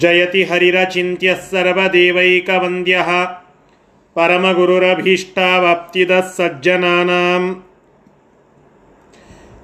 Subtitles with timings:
[0.00, 2.96] ಜಯತಿ ಹರಿರಚಿಂತ್ಯ ಸರ್ವದೇವೈಕವಂದ್ಯ
[4.16, 7.44] ಪರಮಗುರುರಭೀಷ್ಟಾವಾಪ್ತಿದ ಸಜ್ಜನಾನಾಂ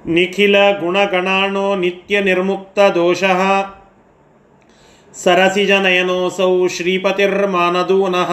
[0.09, 3.41] ನಿಖಿಲ ಗುಣಗಣಾಣೋ ನಿತ್ಯ ನಿರ್ಮುಕ್ತ ದೋಷಃ
[5.13, 8.31] ಸರಸಿಜನಯನೋಸೌ ಶ್ರೀಪತಿರ್ಮಾನದೂನಃ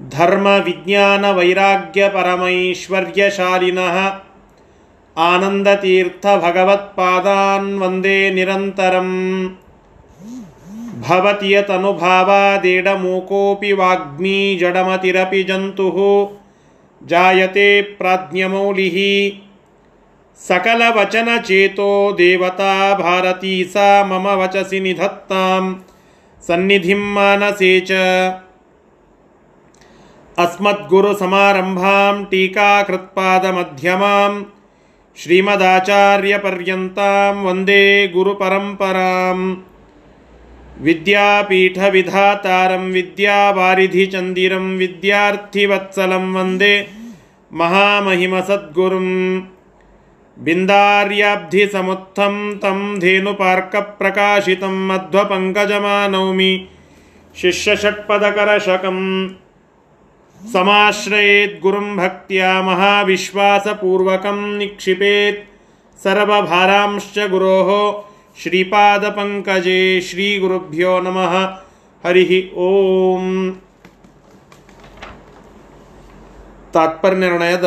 [0.00, 3.96] ಧರ್ಮ ವಿಜ್ಞಾನ ವೈರಾಗ್ಯ ಪರಮೈಶ್ವರ್ಯಶಾಲಿನಃ
[5.16, 9.10] ಆನಂದತೀರ್ಥ ಭಗವತ್ಪಾದಾನ್ ವಂದೇ ನಿರಂತರಂ
[11.08, 16.28] भवति यतनुभावादेडमूकोऽपि वाग्मी जडमतिरपि जन्तुः।
[17.06, 19.40] जायते प्राज्ञमौलिः।
[20.36, 25.74] सकलवचनचेतो देवता भारती सा मम वचसि निधत्तां
[26.42, 27.92] सन्निधिं मानसे च।
[30.38, 34.42] अस्मद्गुरुसमारम्भां टीकाकृत्पादमध्यमां
[35.16, 39.56] श्रीमदाचार्यपर्यन्तां वंदे गुरुपरम्पराम्।
[40.85, 46.73] विद्यापीठविधातारं विद्यावारिधिचन्दिरं विद्यार्थिवत्सलं वन्दे
[47.51, 49.09] महामहिमसद्गुरुं
[50.37, 56.51] बिन्दार्याब्धिसमुत्थं तं धेनुपार्कप्रकाशितं मध्वपङ्कजमानौमि
[57.35, 58.99] शिष्यषट्पदकरशकं
[60.37, 65.43] समाश्रयेद्गुरुं भक्त्या महाविश्वासपूर्वकं निक्षिपेत्
[65.99, 67.69] सर्वभारांश्च गुरोः
[68.42, 71.34] ಶ್ರೀಪಾದಪಂಕಜೆ ಶ್ರೀ ಗುರುಭ್ಯೋ ನಮಃ
[72.04, 73.60] ಹರಿ ಓಂ
[76.72, 77.64] ತಾತ್ಪರ್ಯ ನಿರ್ಣಯದ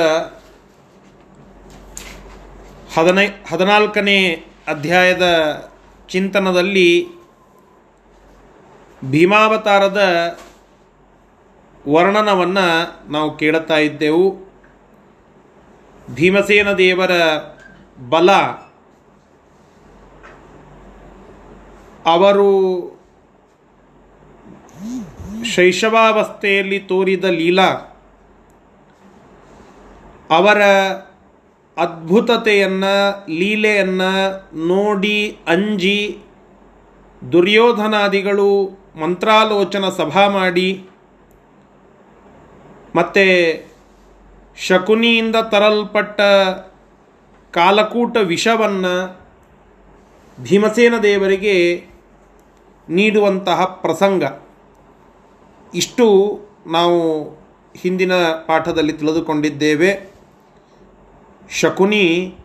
[2.98, 5.26] ಹದಿನೈ, ಹದಿನಾಲ್ಕನೇ ಅಧ್ಯಾಯದ
[6.10, 7.08] ಚಿಂತನದಲ್ಲಿ
[9.10, 10.02] ಭೀಮಾವತಾರದ
[11.88, 12.68] ವರ್ಣನವನ್ನು
[13.12, 14.48] ನಾವು ಕೇಳುತ್ತಾ ಇದ್ದೆವು.
[16.14, 17.12] ಭೀಮಸೇನ ದೇವರ
[18.10, 18.30] ಬಲ
[22.08, 22.50] ಅವರು
[25.44, 27.70] ಶೈಶವಾವಸ್ಥೆಯಲ್ಲಿ ತೋರಿದ ಲೀಲಾ
[30.30, 30.62] ಅವರ
[31.78, 32.96] ಅದ್ಭುತತೆಯನ್ನು,
[33.30, 34.12] ಲೀಲೆಯನ್ನು
[34.68, 35.18] ನೋಡಿ
[35.48, 36.00] ಅಂಜಿ
[37.22, 38.50] ದುರ್ಯೋಧನಾದಿಗಳು
[38.96, 40.70] ಮಂತ್ರಾಲೋಚನ ಸಭಾ ಮಾಡಿ
[42.96, 43.26] ಮತ್ತು
[44.58, 46.20] ಶಕುನಿಯಿಂದ ತರಲ್ಪಟ್ಟ
[47.54, 48.96] ಕಾಲಕೂಟ ವಿಷವನ್ನು
[50.38, 51.56] ಭೀಮಸೇನ ದೇವರಿಗೆ
[52.90, 54.24] ನೀಡುವಂತಹ ಪ್ರಸಂಗ.
[55.74, 57.24] ಇಷ್ಟು ನಾವು
[57.76, 58.14] ಹಿಂದಿನ
[58.48, 60.14] ಪಾಠದಲ್ಲಿ ತಿಳಿದುಕೊಂಡಿದ್ದೇವೆ.
[61.50, 62.36] ಶಕುನಿ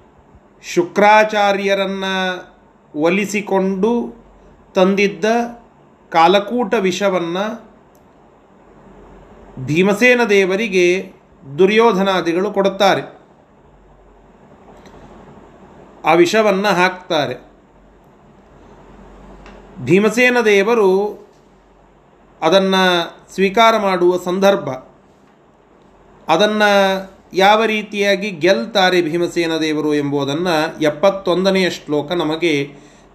[0.62, 2.54] ಶುಕ್ರಾಚಾರ್ಯರನ್ನು
[2.94, 4.14] ಒಲಿಸಿಕೊಂಡು
[4.74, 5.24] ತಂದಿದ್ದ
[6.10, 7.72] ಕಾಲಕೂಟ ವಿಷವನ್ನು
[9.64, 11.12] ಭೀಮಸೇನ ದೇವರಿಗೆ
[11.58, 13.22] ದುರ್ಯೋಧನಾದಿಗಳು ಕೊಡುತ್ತಾರೆ.
[16.04, 17.51] ಆ ವಿಷವನ್ನು ಹಾಕ್ತಾರೆ.
[19.84, 21.22] ಭೀಮಸೇನ ದೇವರು
[22.42, 24.68] ಅದನ್ನು ಸ್ವೀಕಾರ ಮಾಡುವ ಸಂದರ್ಭ.
[26.28, 32.70] ಅದನ್ನು ಯಾವ ರೀತಿಯಾಗಿ ಗೆಲ್ತಾರೆ ಭೀಮಸೇನ ದೇವರು ಎಂಬುದನ್ನು ಎಪ್ಪತ್ತೊಂದನೆಯ ಶ್ಲೋಕ ನಮಗೆ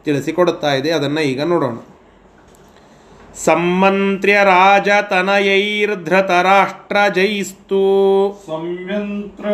[0.05, 0.91] ತಿಳಿಸಿಕೊಡುತ್ತಾ ಇದೆ.
[0.91, 1.77] ಅದನ್ನು ಈಗ ನೋಡೋಣ.
[3.35, 9.45] ಸಮ್ಮಂತ್ರ್ಯ ರಾಜತನಯೈರ್ಧೃತರಾಷ್ಟ್ರ ಜೈಸ್ತು ಸಂಯಂತ್ರ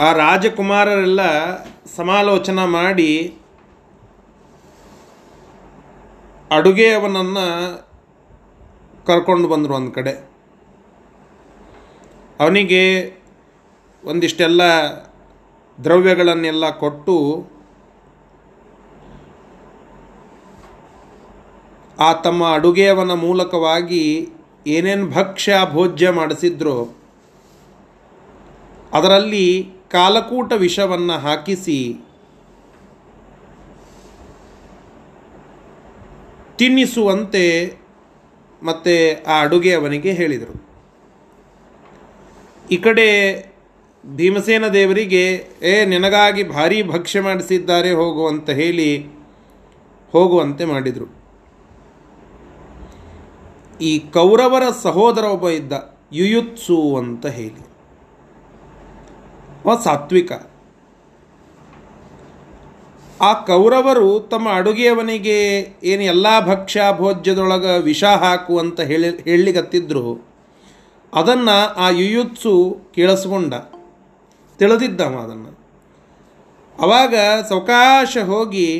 [0.00, 1.20] ಆ ರಾಜಕುಮಾರರೆಲ್ಲ
[1.96, 3.10] ಸಮಾಲೋಚನೆ ಮಾಡಿ
[6.50, 7.46] ಅಡುಗೆಯವನನ್ನು
[9.06, 10.12] ಕರ್ಕೊಂಡು ಬಂದರು ಒಂದು ಕಡೆ.
[12.40, 12.82] ಅವನಿಗೆ
[14.04, 14.62] ಒಂದಿಷ್ಟೆಲ್ಲ
[15.84, 17.16] ದ್ರವ್ಯಗಳನ್ನೆಲ್ಲ ಕೊಟ್ಟು
[21.98, 24.28] ಆ ತಮ್ಮ ಅಡುಗೆಯವನ ಮೂಲಕವಾಗಿ
[24.66, 26.94] ಏನೇನು ಭಕ್ಷ್ಯ ಭೋಜ್ಯ ಮಾಡಿಸಿದ್ರೋ
[28.92, 31.78] ಅದರಲ್ಲಿ ಕಾಲಕೂಟ ವಿಷವನ್ನು ಹಾಕಿಸಿ
[36.58, 37.46] ತಿನ್ನಿಸುವಂತೆ
[38.62, 40.54] ಮತ್ತೆ ಆ ಅಡುಗೆಯವನಿಗೆ ಹೇಳಿದರು.
[42.70, 43.08] ಈ ಕಡೆ
[44.14, 49.06] ಭೀಮಸೇನ ದೇವರಿಗೆ, ಏ, ನಿನಗಾಗಿ ಭಾರೀ ಭಕ್ಷ್ಯ ಮಾಡಿಸಿದ್ದಾರೆ, ಹೋಗು ಅಂತ ಹೇಳಿ
[50.12, 51.14] ಹೋಗುವಂತೆ ಮಾಡಿದರು.
[53.80, 57.66] ಈ ಕೌರವರ ಸಹೋದರ ಒಬ್ಬ ಇದ್ದ, ಯುಯುತ್ಸು ಅಂತ ಹೇಳಿ.
[59.64, 60.32] ಅವ ಸಾತ್ವಿಕ.
[63.20, 70.28] ಆ ಕೌರವರು ತಮ್ಮ ಅಡುಗೆಯವನಿಗೆ, ಏನು ಎಲ್ಲ ಭಕ್ಷ್ಯ ಭೋಜ್ಯದೊಳಗೆ ವಿಷ ಹಾಕು ಅಂತ ಹೇಳಿ ಹೇಳಲಿಗತ್ತಿದ್ರು
[71.14, 73.54] ಅದನ್ನು ಆ ಯುಯುತ್ಸು ಕೇಳಿಸ್ಕೊಂಡ.
[74.58, 75.52] ತಿಳಿದಿದ್ದವ ಅದನ್ನು
[76.78, 77.14] ಅವಾಗ
[77.48, 78.70] ಸವಕಾಶ ಹೋಗಿ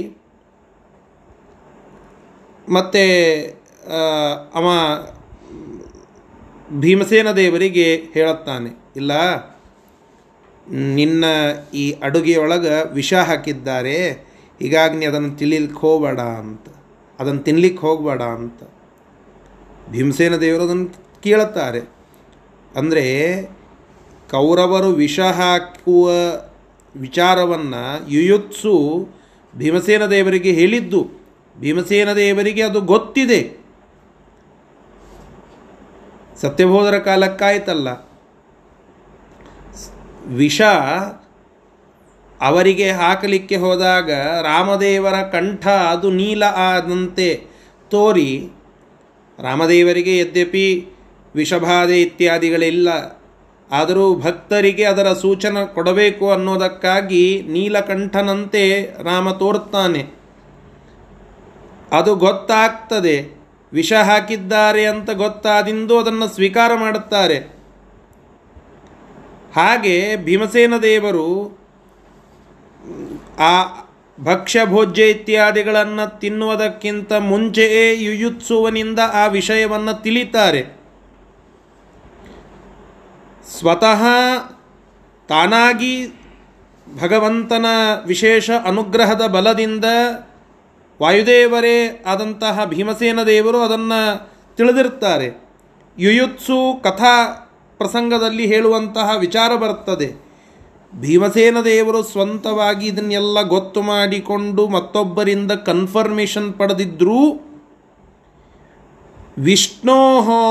[2.69, 3.05] ಮತ್ತೆ
[4.55, 4.67] ಅವ
[6.81, 9.13] ಭೀಮಸೇನ ದೇವರಿಗೆ ಹೇಳುತ್ತಾನೆ, ಇಲ್ಲ,
[10.95, 11.25] ನಿನ್ನ
[11.75, 13.99] ಈ ಅಡುಗೆಯೊಳಗೆ ವಿಷ ಹಾಕಿದ್ದಾರೆ,
[14.61, 16.67] ಹೀಗಾಗಿ ನೀ ಅದನ್ನು ತಿಳಿಲಿಕ್ಕೆ ಹೋಗಬೇಡ ಅಂತ.
[17.19, 18.61] ಅದನ್ನು ತಿನ್ಲಿಕ್ಕೆ ಹೋಗಬೇಡ ಅಂತ.
[19.91, 20.89] ಭೀಮಸೇನ ದೇವರು ಅದನ್ನು
[21.21, 21.83] ಕೇಳುತ್ತಾರೆ.
[22.77, 23.05] ಅಂದರೆ
[24.31, 26.11] ಕೌರವರು ವಿಷ ಹಾಕುವ
[26.97, 29.09] ವಿಚಾರವನ್ನು ಯುಯುತ್ಸು
[29.57, 31.09] ಭೀಮಸೇನ ದೇವರಿಗೆ ಹೇಳಿದ್ದು.
[31.61, 33.67] ಭೀಮಸೇನ ದೇವರಿಗೆ ಅದು ಗೊತ್ತಿದೆ.
[36.41, 37.89] ಸತ್ಯಬೋಧರ ಕಾಲಕ್ಕಾಯ್ತಲ್ಲ.
[40.27, 40.63] ವಿಷ
[42.41, 44.11] ಅವರಿಗೆ ಹಾಕಲಿಕ್ಕೆ ಹೋದಾಗ
[44.43, 47.47] ರಾಮದೇವರ ಕಂಠ ಅದು ನೀಲ ಆದಂತೆ
[47.91, 48.49] ತೋರಿ
[49.43, 50.89] ರಾಮದೇವರಿಗೆ ಯದ್ಯಪಿ
[51.35, 53.17] ವಿಷಬಾಧೆ ಇತ್ಯಾದಿಗಳಿಲ್ಲ.
[53.73, 60.07] ಆದರೂ ಭಕ್ತರಿಗೆ ಅದರ ಸೂಚನೆ ಕೊಡಬೇಕು ಅನ್ನೋದಕ್ಕಾಗಿ ನೀಲಕಂಠನಂತೆ ರಾಮ ತೋರ್ತಾನೆ
[61.93, 63.41] ಅದು ಗೊತ್ತಾಗ್ತದೆ.
[63.73, 67.39] ವಿಷ ಹಾಕಿದ್ದಾರೆ ಅಂತ ಗೊತ್ತಾದಿಂದು ಅದನ್ನು ಸ್ವೀಕಾರ ಮಾಡುತ್ತಾರೆ.
[69.57, 71.59] ಹಾಗೆ ಭೀಮಸೇನ ದೇವರು
[73.39, 73.65] ಆ
[74.21, 80.76] ಭಕ್ಷ್ಯ ಭೋಜ್ಯ ಇತ್ಯಾದಿಗಳನ್ನು ತಿನ್ನುವುದಕ್ಕಿಂತ ಮುಂಚೆಯೇ ಯುಯುತ್ಸುವನಿಂದ ಆ ವಿಷಯವನ್ನು ತಿಳಿತಾರೆ.
[83.55, 84.03] ಸ್ವತಃ
[85.29, 86.09] ತಾನಾಗಿ
[87.01, 87.67] ಭಗವಂತನ
[88.07, 89.85] ವಿಶೇಷ ಅನುಗ್ರಹದ ಬಲದಿಂದ
[91.03, 95.47] ವಾಯುದೇವರೇ ಆದಂತಹ ಭೀಮಸೇನ ದೇವರು ಅದನ್ನು ತಿಳಿದಿರ್ತಾರೆ
[95.99, 97.35] ಯುಯುತ್ಸು ಕಥಾ
[97.79, 100.27] ಪ್ರಸಂಗದಲ್ಲಿ ಹೇಳುವಂತಹ ವಿಚಾರ ಬರುತ್ತದೆ.
[101.01, 107.46] ಭೀಮಸೇನ ದೇವರು ಸ್ವಂತವಾಗಿ ಇದನ್ನೆಲ್ಲ ಗೊತ್ತು ಮಾಡಿಕೊಂಡು ಮತ್ತೊಬ್ಬರಿಂದ ಕನ್ಫರ್ಮೇಷನ್ ಪಡೆದಿದ್ರೂ
[109.39, 109.99] ವಿಷ್ಣೋ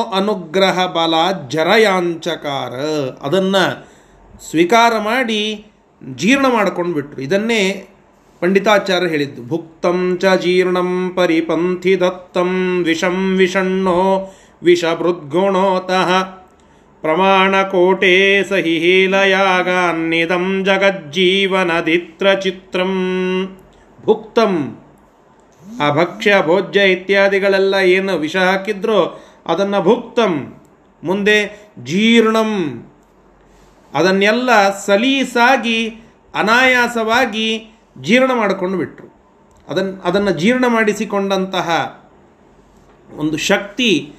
[0.03, 1.13] ಅನುಗ್ರಹ ಬಲ
[1.47, 2.73] ಜರಯಾಂಚಕಾರ.
[3.21, 3.63] ಅದನ್ನು
[4.49, 5.65] ಸ್ವೀಕಾರ ಮಾಡಿ
[6.15, 7.87] ಜೀರ್ಣ ಮಾಡ್ಕೊಂಡು ಬಿಟ್ರು ಇದನ್ನೇ
[8.41, 9.47] ಪಂಡಿತಾಚಾರ್ಯ ಹೇಳಿದ್ದು.
[9.47, 14.33] ಭುಕ್ತಂ ಚ ಜೀರ್ಣಂ ಪರಿಪಂಥಿ ದತ್ತಂ ವಿಷಂ ವಿಷಣ್ಣೋ
[14.63, 16.23] ವಿಷಭೃದ್ಗುಣೋತಃ
[17.01, 22.93] ಪ್ರಮಾಣಕೋಟೆ ಸಹಿ ಹೀಲಯಾಗಾನ್ನಿದಂ ಜಗಜ್ಜೀವನದಿತ್ರ ಚಿತ್ರಂ
[24.05, 24.77] ಭುಕ್ತಂ
[25.81, 30.55] ಆ ಭಕ್ಷ್ಯ ಭೋಜ್ಯ ಇತ್ಯಾದಿಗಳೆಲ್ಲ ಏನು ವಿಷ ಹಾಕಿದ್ರೋ ಅದನ್ನು ಭುಕ್ತಂ,
[31.03, 32.83] ಮುಂದೆ ಜೀರ್ಣಂ.
[33.93, 35.89] ಅದನ್ನೆಲ್ಲ ಸಲೀಸಾಗಿ,
[36.35, 39.15] ಅನಾಯಾಸವಾಗಿ ಜೀರ್ಣ ಮಾಡಿಕೊಂಡು ಬಿಟ್ರು.
[39.67, 41.99] ಅದನ್ನು ಅದನ್ನು ಜೀರ್ಣ ಮಾಡಿಸಿಕೊಂಡಂತಹ
[43.17, 44.13] ಒಂದು ಶಕ್ತಿ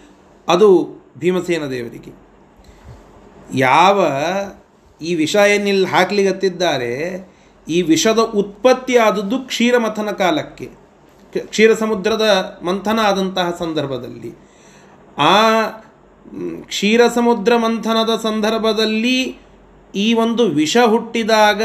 [0.49, 0.89] ಅದು
[1.19, 2.13] ಭೀಮಸೇನ ದೇವರಿಗೆ.
[3.55, 4.09] ಯಾವ
[5.03, 7.27] ಈ ವಿಷ ಏನಿಲ್ಲಿ ಹಾಕ್ಲಿಗತ್ತಿದ್ದಾರೆ
[7.69, 10.86] ಈ ವಿಷದ ಉತ್ಪತ್ತಿ ಆದದ್ದು ಕ್ಷೀರಮಥನ ಕಾಲಕ್ಕೆ.
[11.41, 14.39] ಕ್ಷೀರ ಸಮುದ್ರದ ಮಂಥನ ಆದಂತಹ ಸಂದರ್ಭದಲ್ಲಿ.
[15.19, 15.67] ಆ
[16.65, 19.39] ಕ್ಷೀರ ಸಮುದ್ರ ಮಂಥನದ ಸಂದರ್ಭದಲ್ಲಿ
[19.95, 21.63] ಈ ಒಂದು ವಿಷ ಹುಟ್ಟಿದಾಗ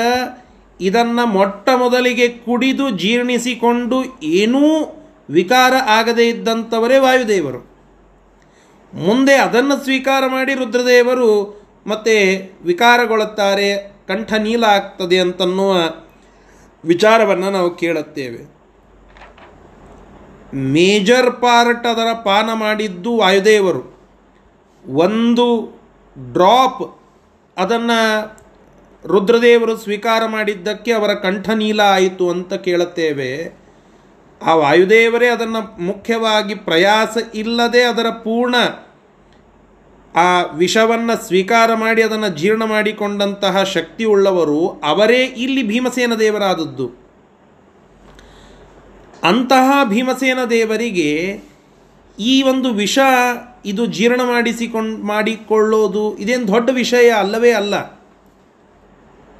[0.82, 4.60] ಇದನ್ನು ಮೊಟ್ಟ ಮೊದಲಿಗೆ ಕುಡಿದು ಜೀರ್ಣಿಸಿಕೊಂಡು ಏನೂ
[5.30, 7.72] ವಿಕಾರ ಆಗದೇ ಇದ್ದಂಥವರೇ ವಾಯುದೇವರು.
[8.94, 15.76] ಮುಂದೆ ಅದನ್ನು ಸ್ವೀಕಾರ ಮಾಡಿ ರುದ್ರದೇವರು ಮತ್ತೆ ವಿಕಾರಗೊಳ್ಳುತ್ತಾರೆ ಕಂಠ ನೀಲ ಆಗ್ತದೆ ಅಂತನ್ನುವ
[16.86, 18.61] ವಿಚಾರವನ್ನು ನಾವು ಕೇಳುತ್ತೇವೆ.
[20.54, 24.02] ಮೇಜರ್ ಪಾರ್ಟ್ ಅದರ ಪಾನ ಮಾಡಿದ್ದು ವಾಯುದೇವರು.
[24.86, 25.80] ಒಂದು
[26.34, 27.02] ಡ್ರಾಪ್
[27.58, 28.42] ಅದನ್ನು
[29.08, 33.62] ರುದ್ರದೇವರು ಸ್ವೀಕಾರ ಮಾಡಿದ್ದಕ್ಕೆ ಅವರ ಕಂಠ ನೀಲ ಆಯಿತು ಅಂತ ಕೇಳುತ್ತೇವೆ.
[34.46, 38.56] ಆ ವಾಯುದೇವರೇ ಅದನ್ನು ಮುಖ್ಯವಾಗಿ ಪ್ರಯಾಸ ಇಲ್ಲದೆ ಅದರ ಪೂರ್ಣ
[40.16, 47.01] ಆ ವಿಷವನ್ನು ಸ್ವೀಕಾರ ಮಾಡಿ ಅದನ್ನು ಜೀರ್ಣ ಮಾಡಿಕೊಂಡಂತಹ ಶಕ್ತಿ ಉಳ್ಳವರು ಅವರೇ ಇಲ್ಲಿ ಭೀಮಸೇನ ದೇವರಾದದ್ದು.
[49.24, 51.42] ಅಂತಹ ಭೀಮಸೇನ ದೇವರಿಗೆ
[52.20, 53.00] ಈ ಒಂದು ವಿಷ
[53.66, 58.02] ಇದು ಜೀರ್ಣ ಮಾಡಿಸಿಕೊಂಡು ಮಾಡಿಕೊಳ್ಳೋದು ಇದೇನು ದೊಡ್ಡ ವಿಷಯ ಅಲ್ಲವೇ ಅಲ್ಲ.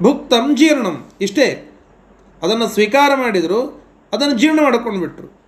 [0.02, 1.10] ಭುಕ್ತಂ ಜೀರ್ಣಂ.
[1.20, 1.68] ಇಷ್ಟೇ.
[2.42, 5.42] ಅದನ್ನು ಸ್ವೀಕಾರ ಮಾಡಿದರು, ಅದನ್ನು ಜೀರ್ಣ ಮಾಡಿಕೊಂಡು ಬಿಟ್ರು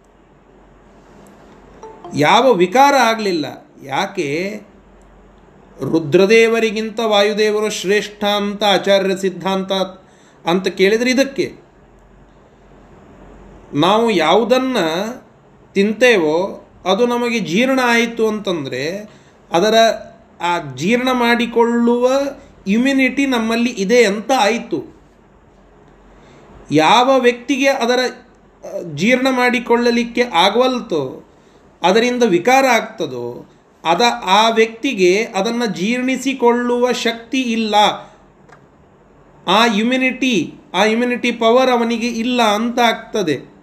[2.16, 3.46] ಯಾವ ವಿಕಾರ ಆಗಲಿಲ್ಲ.
[3.84, 4.60] ಯಾಕೆ?
[5.80, 9.72] ರುದ್ರದೇವರಿಗಿಂತ ವಾಯುದೇವರು ಶ್ರೇಷ್ಠ ಅಂತ ಆಚಾರ್ಯ ಸಿದ್ಧಾಂತ
[10.48, 11.63] ಅಂತ ಕೇಳಿದರೆ ಇದಕ್ಕೆ.
[13.74, 14.86] ನಾವು ಯಾವುದನ್ನು
[15.74, 19.10] ತಿಂತೇವೋ ಅದು ನಮಗೆ ಜೀರ್ಣ ಆಯಿತು ಅಂತಂದರೆ
[19.52, 19.74] ಅದರ
[20.40, 22.10] ಆ ಜೀರ್ಣ ಮಾಡಿಕೊಳ್ಳುವ
[22.66, 24.94] ಇಮ್ಯುನಿಟಿ ನಮ್ಮಲ್ಲಿ ಇದೆ ಅಂತ ಆಯಿತು.
[26.70, 27.98] ಯಾವ ವ್ಯಕ್ತಿಗೆ ಅದರ
[28.94, 31.24] ಜೀರ್ಣ ಮಾಡಿಕೊಳ್ಳಲಿಕ್ಕೆ ಆಗವಲ್ತೋ,
[31.82, 33.46] ಅದರಿಂದ ವಿಕಾರ ಆಗ್ತದೋ,
[33.84, 37.74] ಅದ ಆ ವ್ಯಕ್ತಿಗೆ ಅದನ್ನು ಜೀರ್ಣಿಸಿಕೊಳ್ಳುವ ಶಕ್ತಿ ಇಲ್ಲ.
[39.48, 43.53] ಆ ಇಮ್ಯುನಿಟಿ ಆ ಇಮ್ಯುನಿಟಿ ಪವರ್ ಅವನಿಗೆ ಇಲ್ಲ ಅಂತ ಆಗ್ತದೆ.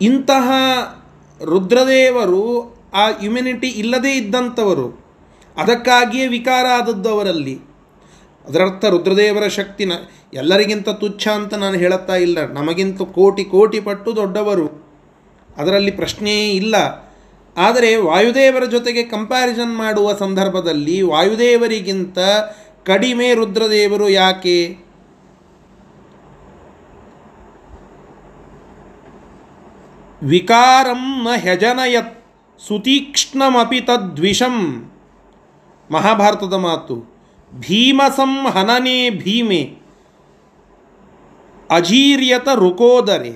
[0.00, 0.50] ಇಂತಹ
[1.44, 5.08] ರುದ್ರದೇವರು ಆ ಇಮ್ಯುನಿಟಿ ಇಲ್ಲದೇ ಇದ್ದಂಥವರು.
[5.56, 7.58] ಅದಕ್ಕಾಗಿಯೇ ವಿಕಾರ ಆದದ್ದು ಅವರಲ್ಲಿ.
[8.48, 9.92] ಅದರರ್ಥ ರುದ್ರದೇವರ ಶಕ್ತಿನ
[10.34, 12.46] ಎಲ್ಲರಿಗಿಂತ ತುಚ್ಛ ಅಂತ ನಾನು ಹೇಳುತ್ತಾ ಇಲ್ಲ.
[12.46, 14.88] ನಮಗಿಂತ ಕೋಟಿ ಕೋಟಿ ಪಟ್ಟು ದೊಡ್ಡವರು.
[15.56, 17.08] ಅದರಲ್ಲಿ ಪ್ರಶ್ನೆಯೇ ಇಲ್ಲ.
[17.56, 22.18] ಆದರೆ ವಾಯುದೇವರ ಜೊತೆಗೆ ಕಂಪ್ಯಾರಿಸನ್ ಮಾಡುವ ಸಂದರ್ಭದಲ್ಲಿ ವಾಯುದೇವರಿಗಿಂತ
[22.84, 24.87] ಕಡಿಮೆ ರುದ್ರದೇವರು ಯಾಕೆ?
[30.22, 32.24] ವಿಕಾರಂ ನ ಹೆಜನಯತ್
[32.66, 34.56] ಸುತೀಕ್ಷ್ಣಮಿ ತದ್ವಿಷಂ
[35.90, 36.94] ಮಹಾಭಾರತದ ಮಾತು,
[37.52, 39.76] ಭೀಮಸಂ ಹನನೆ ಭೀಮೆ,
[41.70, 43.32] ಅಜೀರ್ಯತ ರುಕೋದರೆ,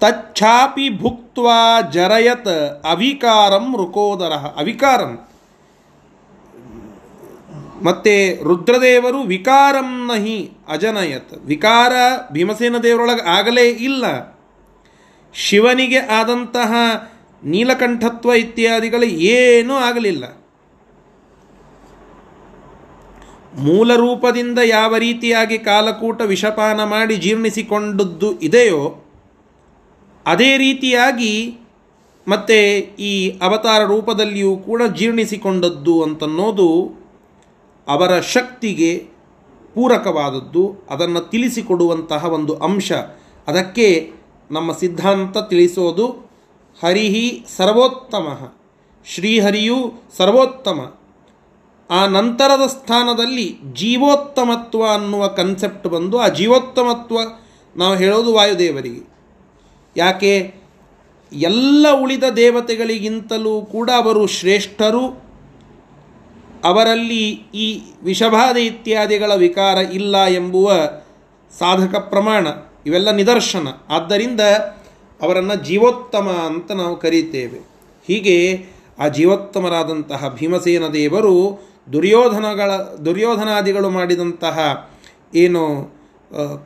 [0.00, 5.18] ತಚ್ಛಾಪಿ ಭುಕ್ತ್ವಾ ಜರಯತ್ ಅವಿಕಾರಂ ರುಕೋದರ। ಅವಿಕಾರಂ,
[7.82, 11.92] ಮತ್ತೆ ರುದ್ರದೇವರು ವಿಕಾರಂ ನಹಿ ಅಜನಯತ್। ವಿಕಾರ
[12.32, 14.04] ಭೀಮಸೇನ ದೇವರೊಳಗೆ ಆಗಲೇ ಇಲ್ಲ।
[15.34, 16.74] ಶಿವನಿಗೆ ಆದಂತಹ
[17.44, 20.24] ನೀಲಕಂಠತ್ವ ಇತ್ಯಾದಿಗಳು ಏನೂ ಆಗಲಿಲ್ಲ.
[23.58, 29.04] ಮೂಲ ರೂಪದಿಂದ ಯಾವ ರೀತಿಯಾಗಿ ಕಾಲಕೂಟ ವಿಷಪಾನ ಮಾಡಿ ಜೀರ್ಣಿಸಿಕೊಂಡದ್ದು ಇದೆಯೋ,
[30.26, 31.58] ಅದೇ ರೀತಿಯಾಗಿ
[32.28, 36.68] ಮತ್ತೆ ಈ ಅವತಾರ ರೂಪದಲ್ಲಿಯೂ ಕೂಡ ಜೀರ್ಣಿಸಿಕೊಂಡದ್ದು ಅಂತನ್ನೋದು
[37.88, 39.06] ಅವರ ಶಕ್ತಿಗೆ
[39.74, 42.92] ಪೂರಕವಾದದ್ದು, ಅದನ್ನು ತಿಳಿಸಿಕೊಡುವಂತಹ ಒಂದು ಅಂಶ.
[43.48, 44.12] ಅದಕ್ಕೆ
[44.50, 46.30] ನಮ್ಮ ಸಿದ್ಧಾಂತ ತಿಳಿಸೋದು
[46.84, 48.52] ಹರಿಹಿ ಸರ್ವೋತ್ತಮ,
[49.06, 50.94] ಶ್ರೀಹರಿಯು ಸರ್ವೋತ್ತಮ.
[51.90, 57.18] ಆ ನಂತರದ ಸ್ಥಾನದಲ್ಲಿ ಜೀವೋತ್ತಮತ್ವ ಅನ್ನುವ ಕನ್ಸೆಪ್ಟ್ ಬಂದು ಆ ಜೀವೋತ್ತಮತ್ವ
[57.76, 59.08] ನಾವು ಹೇಳೋದು ವಾಯುದೇವರಿಗೆ.
[59.96, 60.54] ಯಾಕೆ?
[61.32, 65.30] ಎಲ್ಲ ಉಳಿದ ದೇವತೆಗಳಿಗಿಂತಲೂ ಕೂಡ ಅವರು ಶ್ರೇಷ್ಠರು.
[66.64, 70.72] ಅವರಲ್ಲಿ ಈ ವಿಷಬಾಧೆ ಇತ್ಯಾದಿಗಳ ವಿಕಾರ ಇಲ್ಲ ಎಂಬುವ
[71.58, 72.48] ಸಾಧಕ ಪ್ರಮಾಣ.
[72.86, 73.68] ಇವೆಲ್ಲ ನಿದರ್ಶನ.
[73.90, 74.42] ಆದ್ದರಿಂದ
[75.20, 77.58] ಅವರನ್ನು ಜೀವೋತ್ತಮ ಅಂತ ನಾವು ಕರೀತೇವೆ
[78.08, 78.36] ಹೀಗೆ
[78.98, 81.34] ಆ ಜೀವೋತ್ತಮರಾದಂತಹ ಭೀಮಸೇನ ದೇವರು
[81.92, 82.70] ದುರ್ಯೋಧನಗಳ,
[83.04, 84.56] ದುರ್ಯೋಧನಾದಿಗಳು ಮಾಡಿದಂತಹ
[85.34, 85.62] ಏನು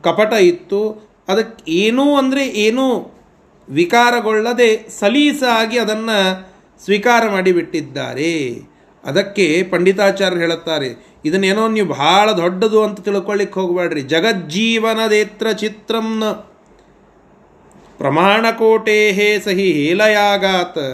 [0.01, 0.81] ಕಪಟ ಇತ್ತು.
[1.27, 2.85] ಅದಕ್ಕೆ ಏನೂ ಅಂದರೆ ಏನೂ
[3.69, 4.69] ವಿಕಾರಗೊಳ್ಳದೆ
[4.99, 6.17] ಸಲೀಸಾಗಿ ಅದನ್ನು
[6.85, 8.33] ಸ್ವೀಕಾರ ಮಾಡಿಬಿಟ್ಟಿದ್ದಾರೆ.
[9.05, 10.89] ಅದಕ್ಕೆ ಪಂಡಿತಾಚಾರ್ಯರು ಹೇಳುತ್ತಾರೆ,
[11.25, 14.01] ಇದನ್ನೇನೋ ನೀವು ಭಾಳ ದೊಡ್ಡದು ಅಂತ ತಿಳ್ಕೊಳ್ಳಿಕ್ಕೆ ಹೋಗಬೇಡ್ರಿ.
[14.13, 16.23] ಜಗಜ್ಜೀವನದೇತ್ರ ಚಿತ್ರಂನ
[19.17, 20.85] ಹೇ ಸಹಿ ಹೇಲಯಾಗಾತ್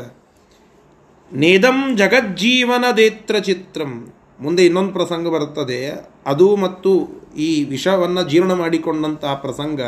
[1.32, 3.92] ನೇದಂ ಜಗಜ್ಜೀವನದೇತ್ರ ಚಿತ್ರಂ.
[4.40, 5.80] ಮುಂದೆ ಇನ್ನೊಂದು ಪ್ರಸಂಗ ಬರುತ್ತದೆ.
[6.26, 6.92] ಅದು ಮತ್ತು
[7.38, 9.82] ಈ ವಿಷವನ್ನು ಜೀರ್ಣ ಮಾಡಿಕೊಂಡಂತಹ ಪ್ರಸಂಗ.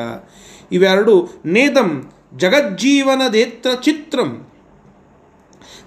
[0.72, 1.15] ಇವೆರಡು,
[1.46, 1.89] ನೇದಂ
[2.38, 4.30] ಜಗಜ್ಜೀವನದೇತ್ರ ಚಿತ್ರಂ.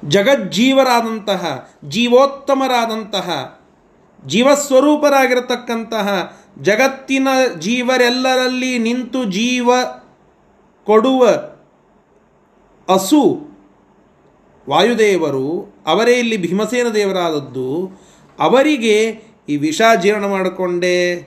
[0.04, 3.58] ಜಗಜ್ಜೀವರಾದಂತಹ, ಜೀವೋತ್ತಮರಾದಂತಹ,
[4.26, 9.70] ಜೀವಸ್ವರೂಪರಾಗಿರತಕ್ಕಂತಹ ಜಗತ್ತಿನ ಜೀವರೆಲ್ಲರಲ್ಲಿ ನಿಂತು ಜೀವ
[10.84, 11.28] ಕೊಡುವ
[12.94, 13.48] ಅಸು
[14.68, 17.98] ವಾಯುದೇವರು ಅವರೇ ಇಲ್ಲಿ ಭೀಮಸೇನ ದೇವರಾದದ್ದು.
[18.40, 21.26] ಅವರಿಗೆ ಈ ವಿಷ ಜೀರ್ಣ ಮಾಡಿಕೊಂಡೇ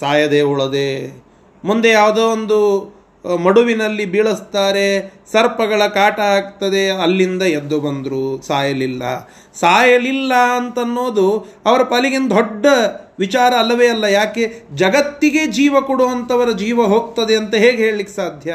[0.00, 1.22] ಸಾಯದೆ ಉಳದೆ
[1.64, 2.94] ಮುಂದೆ ಯಾವುದೋ ಒಂದು
[3.44, 9.02] ಮಡುವಿನಲ್ಲಿ ಬೀಳಿಸ್ತಾರೆ, ಸರ್ಪಗಳ ಕಾಟ ಆಗ್ತದೆ, ಅಲ್ಲಿಂದ ಎದ್ದು ಬಂದರು, ಸಾಯಲಿಲ್ಲ.
[9.54, 12.66] ಸಾಯಲಿಲ್ಲ ಅಂತನ್ನೋದು ಅವರ ಪಾಲಿಗಿನ ದೊಡ್ಡ
[13.18, 14.04] ವಿಚಾರ ಅಲ್ಲವೇ ಅಲ್ಲ.
[14.04, 14.52] ಯಾಕೆ?
[14.74, 18.54] ಜಗತ್ತಿಗೆ ಜೀವ ಕೊಡುವಂಥವರ ಜೀವ ಹೋಗ್ತದೆ ಅಂತ ಹೇಗೆ ಹೇಳಲಿಕ್ಕೆ ಸಾಧ್ಯ?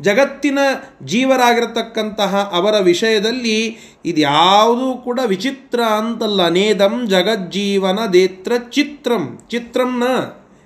[0.00, 0.58] ಜಗತ್ತಿನ
[1.04, 6.48] ಜೀವರಾಗಿರತಕ್ಕಂತಹ ಅವರ ವಿಷಯದಲ್ಲಿ ಇದ್ಯಾವುದೂ ಕೂಡ ವಿಚಿತ್ರ ಅಂತಲ್ಲ.
[6.48, 9.38] ನೇದಂ ಜಗಜ್ಜೀವನ ದೇತ್ರ ಚಿತ್ರಂ.
[9.50, 10.02] ಚಿತ್ರಂನ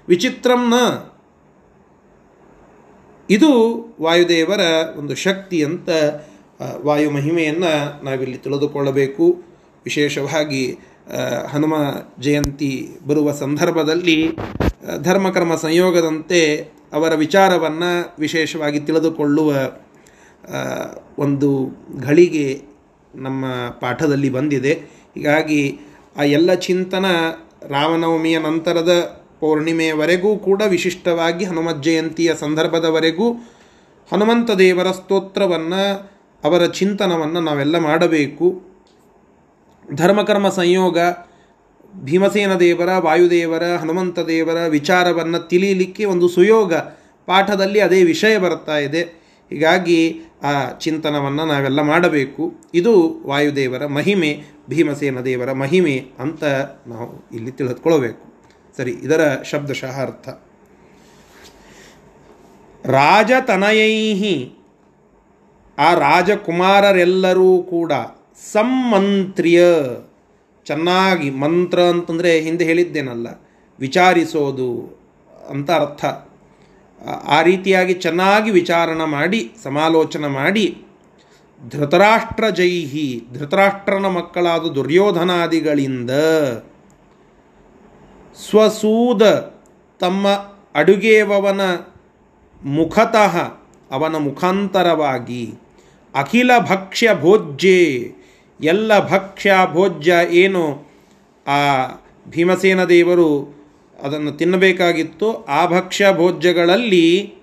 [0.09, 0.75] ವಿಚಿತ್ರಂನ
[3.31, 3.51] ಇದು
[4.01, 4.61] ವಾಯುದೇವರ
[4.99, 5.89] ಒಂದು ಶಕ್ತಿ ಅಂತ
[6.83, 9.43] ವಾಯು ಮಹಿಮೆಯನ್ನು ನಾವಿಲ್ಲಿ ತಿಳಿದುಕೊಳ್ಳಬೇಕು.
[9.85, 10.79] ವಿಶೇಷವಾಗಿ
[11.49, 11.75] ಹನುಮ
[12.21, 14.37] ಜಯಂತಿ ಬರುವ ಸಂದರ್ಭದಲ್ಲಿ
[15.03, 16.57] ಧರ್ಮಕರ್ಮ ಸಂಯೋಗದಂತೆ
[16.93, 19.55] ಅವರ ವಿಚಾರವನ್ನು ವಿಶೇಷವಾಗಿ ತಿಳಿದುಕೊಳ್ಳುವ
[21.19, 21.69] ಒಂದು
[22.01, 22.63] ಘಳಿಗೆ
[23.15, 23.45] ನಮ್ಮ
[23.81, 24.73] ಪಾಠದಲ್ಲಿ ಬಂದಿದೆ.
[25.15, 25.79] ಹೀಗಾಗಿ,
[26.17, 27.05] ಆ ಎಲ್ಲ ಚಿಂತನ
[27.69, 33.27] ರಾಮನವಮಿಯ ನಂತರದ ಪೌರ್ಣಿಮೆಯವರೆಗೂ ಕೂಡ ವಿಶಿಷ್ಟವಾಗಿ ಹನುಮ ಜಯಂತಿಯ ಸಂದರ್ಭದವರೆಗೂ
[34.13, 35.83] ಹನುಮಂತ ದೇವರ ಸ್ತೋತ್ರವನ್ನು,
[36.45, 38.47] ಅವರ ಚಿಂತನವನ್ನು ನಾವೆಲ್ಲ ಮಾಡಬೇಕು.
[39.95, 40.99] ಧರ್ಮಕರ್ಮ ಸಂಯೋಗ,
[42.05, 46.75] ಭೀಮಸೇನ ದೇವರ, ವಾಯುದೇವರ, ಹನುಮಂತ ದೇವರ ವಿಚಾರವನ್ನು ತಿಳಿಯಲಿಕ್ಕೆ ಒಂದು ಸುಯೋಗ
[47.27, 49.03] ಪಾಠದಲ್ಲಿ ಅದೇ ವಿಷಯ ಬರ್ತಾ ಇದೆ.
[49.51, 49.99] ಹೀಗಾಗಿ
[50.43, 52.45] ಆ ಚಿಂತನವನ್ನು ನಾವೆಲ್ಲ ಮಾಡಬೇಕು.
[52.75, 52.95] ಇದು
[53.27, 54.31] ವಾಯುದೇವರ ಮಹಿಮೆ,
[54.69, 56.45] ಭೀಮಸೇನ ದೇವರ ಮಹಿಮೆ ಅಂತ
[56.87, 58.34] ನಾವು ಇಲ್ಲಿ ತಿಳಿದುಕೊಳ್ಬೇಕು
[58.77, 60.29] ಸರಿ, ಇದರ ಶಬ್ದಶಃ ಅರ್ಥ.
[62.87, 64.51] ರಾಜತನಯೈ
[65.79, 67.93] ಆ ರಾಜಕುಮಾರರೆಲ್ಲರೂ ಕೂಡ
[68.53, 69.61] ಸಮ್ಮಂತ್ರ್ಯ
[70.65, 73.27] ಚೆನ್ನಾಗಿ ಮಂತ್ರ ಅಂತಂದರೆ ಹಿಂದೆ ಹೇಳಿದ್ದೇನಲ್ಲ,
[73.79, 75.01] ವಿಚಾರಿಸೋದು
[75.51, 76.05] ಅಂತ ಅರ್ಥ.
[77.09, 80.85] ಆ- ಆ ರೀತಿಯಾಗಿ ಚೆನ್ನಾಗಿ ವಿಚಾರಣ ಮಾಡಿ, ಸಮಾಲೋಚನೆ ಮಾಡಿ,
[81.71, 86.11] ಧೃತರಾಷ್ಟ್ರ ಜೈಹಿ, ಧೃತರಾಷ್ಟ್ರನ ಮಕ್ಕಳಾದ ದುರ್ಯೋಧನಾದಿಗಳಿಂದ
[88.37, 89.23] ಸ್ವಸೂದ
[90.01, 90.29] ತಮ್ಮ
[90.75, 91.61] ಅಡುಗೆಯವನ
[92.65, 93.37] ಮುಖತಃ
[93.91, 95.55] ಅವನ ಮುಖಾಂತರವಾಗಿ.
[96.15, 98.13] ಅಖಿಲ ಭಕ್ಷ್ಯ ಭೋಜ್ಯೆ.
[98.61, 100.85] ಎಲ್ಲ ಭಕ್ಷ್ಯ ಭೋಜ್ಯ ಏನು?
[101.47, 101.87] ಆ
[102.29, 103.55] ಭೀಮಸೇನ ದೇವರು
[104.03, 105.45] ಅದನ್ನು ತಿನ್ನಬೇಕಾಗಿತ್ತು.
[105.45, 107.35] ಆ ಭಕ್ಷ್ಯ ಭೋಜ್ಯಗಳಲ್ಲಿ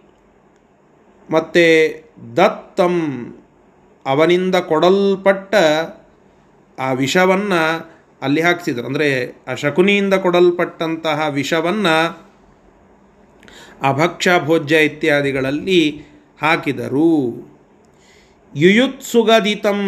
[1.29, 2.03] ಮತ್ತು
[2.37, 3.27] ದತ್ತಂ
[4.05, 5.55] ಅವನಿಂದ ಕೊಡಲ್ಪಟ್ಟ
[6.79, 7.91] ಆ ವಿಷವನ್ನು
[8.21, 8.85] ಅಲ್ಲಿ ಹಾಕಿಸಿದರು.
[8.85, 9.09] ಅಂದರೆ
[9.47, 11.95] ಆ ಶಕುನಿಯಿಂದ ಕೊಡಲ್ಪಟ್ಟಂತಹ ವಿಷವನ್ನು
[13.81, 15.81] ಅಭಕ್ಷ ಭೋಜ್ಯ ಇತ್ಯಾದಿಗಳಲ್ಲಿ
[16.41, 17.13] ಹಾಕಿದರು.
[18.55, 19.79] ಯುಯುತ್ಸುಗದಿತಂ,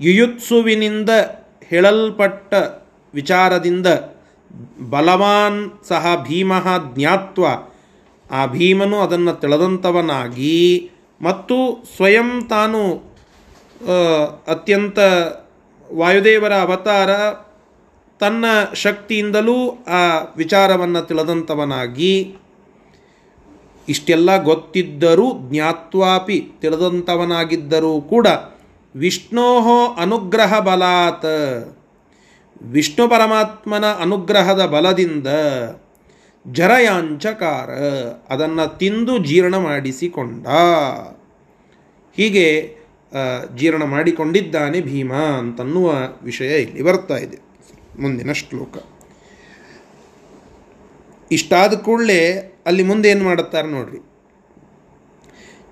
[0.00, 1.10] ಯುಯುತ್ಸುವಿನಿಂದ
[1.68, 2.54] ಹೇಳಲ್ಪಟ್ಟ
[3.14, 3.86] ವಿಚಾರದಿಂದ
[4.90, 6.52] ಬಲವಾನ್ ಸಹ ಭೀಮ
[6.94, 7.44] ಜ್ಞಾತ್ವ,
[8.30, 10.58] ಆ ಭೀಮನು ಅದನ್ನು ತಿಳಿದಂಥವನಾಗಿ
[11.20, 11.56] ಮತ್ತು
[11.96, 12.82] ಸ್ವಯಂ ತಾನು
[14.46, 14.98] ಅತ್ಯಂತ
[15.96, 17.10] ವಾಯುದೇವರ ಅವತಾರ
[18.20, 18.44] ತನ್ನ
[18.74, 22.36] ಶಕ್ತಿಯಿಂದಲೂ ಆ ವಿಚಾರವನ್ನು ತಿಳಿದಂಥವನಾಗಿ
[23.88, 28.26] ಇಷ್ಟೆಲ್ಲ ಗೊತ್ತಿದ್ದರೂ ಜ್ಞಾತ್ವಾಪಿ ತಿಳಿದಂಥವನಾಗಿದ್ದರೂ ಕೂಡ
[28.94, 29.64] ವಿಷ್ಣೋ
[29.98, 31.74] ಅನುಗ್ರಹ ಬಲಾತ್.
[32.62, 35.26] ವಿಷ್ಣು ಪರಮಾತ್ಮನ ಅನುಗ್ರಹದ ಬಲದಿಂದ
[36.52, 37.70] ಜರಯಾಂಚಕಾರ
[38.32, 40.46] ಅದನ್ನು ತಿಂದು ಜೀರ್ಣ ಮಾಡಿಸಿಕೊಂಡ.
[42.16, 42.76] ಹೀಗೆ
[43.56, 47.38] ಜೀರ್ಣ ಮಾಡಿಕೊಂಡಿದ್ದಾನೆ ಭೀಮ ಅಂತನ್ನುವ ವಿಷಯ ಇಲ್ಲಿ ಬರ್ತಾ ಇದೆ.
[47.98, 48.78] ಮುಂದಿನ ಶ್ಲೋಕ.
[51.32, 54.11] ಇಷ್ಟಾದ ಕೂಡಲೇ ಅಲ್ಲಿ ಮುಂದೆ ಏನು ಮಾಡುತ್ತಾರೆ ನೋಡ್ರಿ.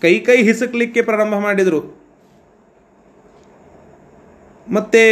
[0.00, 2.00] ಕೈ ಕೈ ಹಿಸುಕ್ಲಿಕ್ಕೆ ಪ್ರಾರಂಭ ಮಾಡಿದರು.
[4.68, 5.04] ಮತ್ತು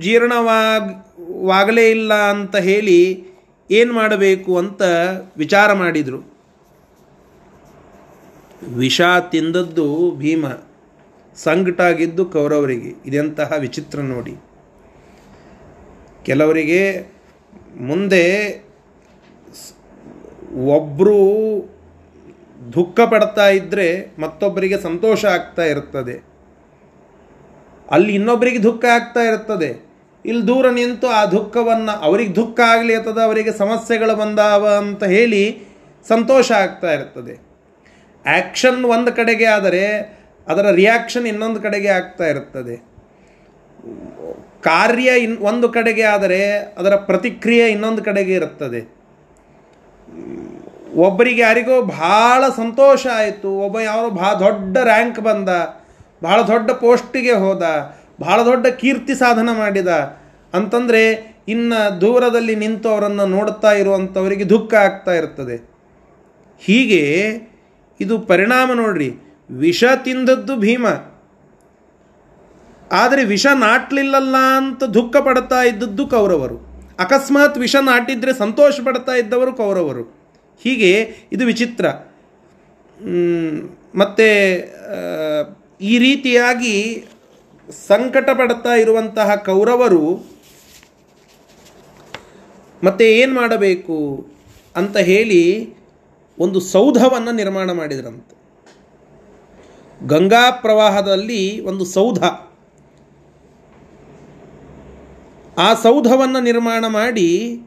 [0.00, 1.04] ಜೀರ್ಣವಾಗಲೇ
[1.44, 3.24] ವಾಗಲೇ ಇಲ್ಲ ಅಂತ ಹೇಳಿ
[3.70, 4.82] ಏನು ಮಾಡಬೇಕು ಅಂತ
[5.36, 6.37] ವಿಚಾರ ಮಾಡಿದರು.
[8.62, 10.46] ವಿಷ ತಿಂದದ್ದು ಭೀಮ,
[11.36, 12.94] ಸಂಕಟಾಗಿದ್ದು ಕೌರವರಿಗೆ.
[13.06, 14.36] ಇದೆಂತಹ ವಿಚಿತ್ರ ನೋಡಿ.
[16.24, 17.12] ಕೆಲವರಿಗೆ
[17.76, 18.48] ಮುಂದೆ
[20.54, 21.18] ಒಬ್ಬರು
[22.72, 26.28] ದುಃಖ ಪಡ್ತಾ ಇದ್ದರೆ ಮತ್ತೊಬ್ಬರಿಗೆ ಸಂತೋಷ ಆಗ್ತಾ ಇರ್ತದೆ.
[27.90, 29.88] ಅಲ್ಲಿ ಇನ್ನೊಬ್ಬರಿಗೆ ದುಃಖ ಆಗ್ತಾ ಇರ್ತದೆ.
[30.26, 35.62] ಇಲ್ಲಿ ದೂರ ನಿಂತು ಆ ದುಃಖವನ್ನು ಅವ್ರಿಗೆ ದುಃಖ ಆಗಲಿ ಅಥವಾ ಅವರಿಗೆ ಸಮಸ್ಯೆಗಳು ಬಂದಾವ ಅಂತ ಹೇಳಿ
[36.08, 37.47] ಸಂತೋಷ ಆಗ್ತಾ ಇರ್ತದೆ.
[38.30, 39.84] ಆ್ಯಕ್ಷನ್ ಒಂದು ಕಡೆಗೆ ಆದರೆ
[40.46, 42.76] ಅದರ ರಿಯಾಕ್ಷನ್ ಇನ್ನೊಂದು ಕಡೆಗೆ ಆಗ್ತಾ ಇರ್ತದೆ.
[44.62, 46.40] ಕಾರ್ಯ ಇನ್ ಒಂದು ಕಡೆಗೆ ಆದರೆ
[46.78, 48.80] ಅದರ ಪ್ರತಿಕ್ರಿಯೆ ಇನ್ನೊಂದು ಕಡೆಗೆ ಇರುತ್ತದೆ
[51.06, 55.50] ಒಬ್ಬರಿಗೆ ಯಾರಿಗೋ ಭಾಳ ಸಂತೋಷ ಆಯಿತು, ಒಬ್ಬ ಯಾರು ಭಾಳ ದೊಡ್ಡ ರ್ಯಾಂಕ್ ಬಂದ
[56.24, 57.64] ಭಾಳ ದೊಡ್ಡ ಪೋಸ್ಟಿಗೆ ಹೋದ
[58.20, 59.90] ಭಾಳ ದೊಡ್ಡ ಕೀರ್ತಿ ಸಾಧನ ಮಾಡಿದ
[60.54, 61.02] ಅಂತಂದರೆ
[61.48, 65.56] ಇನ್ನು ದೂರದಲ್ಲಿ ನಿಂತು ಅವರನ್ನು ನೋಡ್ತಾ ಇರುವಂಥವರಿಗೆ ದುಃಖ ಆಗ್ತಾ ಇರ್ತದೆ.
[66.60, 67.02] ಹೀಗೆ
[68.00, 69.10] ಇದು ಪರಿಣಾಮ ನೋಡ್ರಿ.
[69.50, 70.86] ವಿಷ ತಿಂದದ್ದು ಭೀಮ.
[72.92, 76.56] ಆದರೆ ವಿಷ ನಾಟ್ಲಿಲ್ಲಲ್ಲ ಅಂತ ದುಃಖ ಪಡ್ತಾ ಇದ್ದದ್ದು ಕೌರವರು.
[76.98, 80.04] ಅಕಸ್ಮಾತ್ ವಿಷ ನಾಟಿದ್ರೆ ಸಂತೋಷ ಪಡ್ತಾ ಇದ್ದವರು ಕೌರವರು.
[80.62, 80.92] ಹೀಗೆ
[81.32, 81.86] ಇದು ವಿಚಿತ್ರ.
[83.94, 84.28] ಮತ್ತು
[85.80, 86.74] ಈ ರೀತಿಯಾಗಿ
[87.86, 90.04] ಸಂಕಟ ಪಡ್ತಾ ಇರುವಂತಹ ಕೌರವರು
[92.84, 93.98] ಮತ್ತೆ ಏನು ಮಾಡಬೇಕು
[94.76, 95.42] ಅಂತ ಹೇಳಿ
[96.38, 98.38] ಒಂದು ಸೌಧವನ್ನು ನಿರ್ಮಾಣ ಮಾಡಿದ್ರಂತೆ.
[100.06, 102.24] ಗಂಗಾ ಪ್ರವಾಹದಲ್ಲಿ ಒಂದು ಸೌಧ.
[105.58, 107.60] ಆ ಸೌಧವನ್ನು ನಿರ್ಮಾಣ ಮಾಡಿ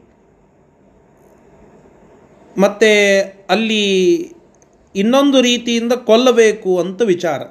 [2.58, 4.16] ಮತ್ತೆ ಅಲ್ಲಿ
[4.94, 7.42] ಇನ್ನೊಂದು ರೀತಿಯಿಂದ ಕೊಲ್ಲಬೇಕು ಅಂತ ವಿಚಾರ.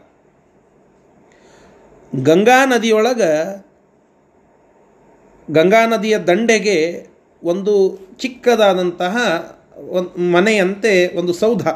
[2.16, 3.66] ಗಂಗಾ ನದಿಯೊಳಗೆ
[5.52, 7.08] ಗಂಗಾ ನದಿಯ ದಂಡೆಗೆ
[7.44, 9.18] ಒಂದು ಚಿಕ್ಕದಾದಂತಹ
[10.32, 11.68] ಮನೆಯಂತೆ ಒಂದು ಸೌಧ.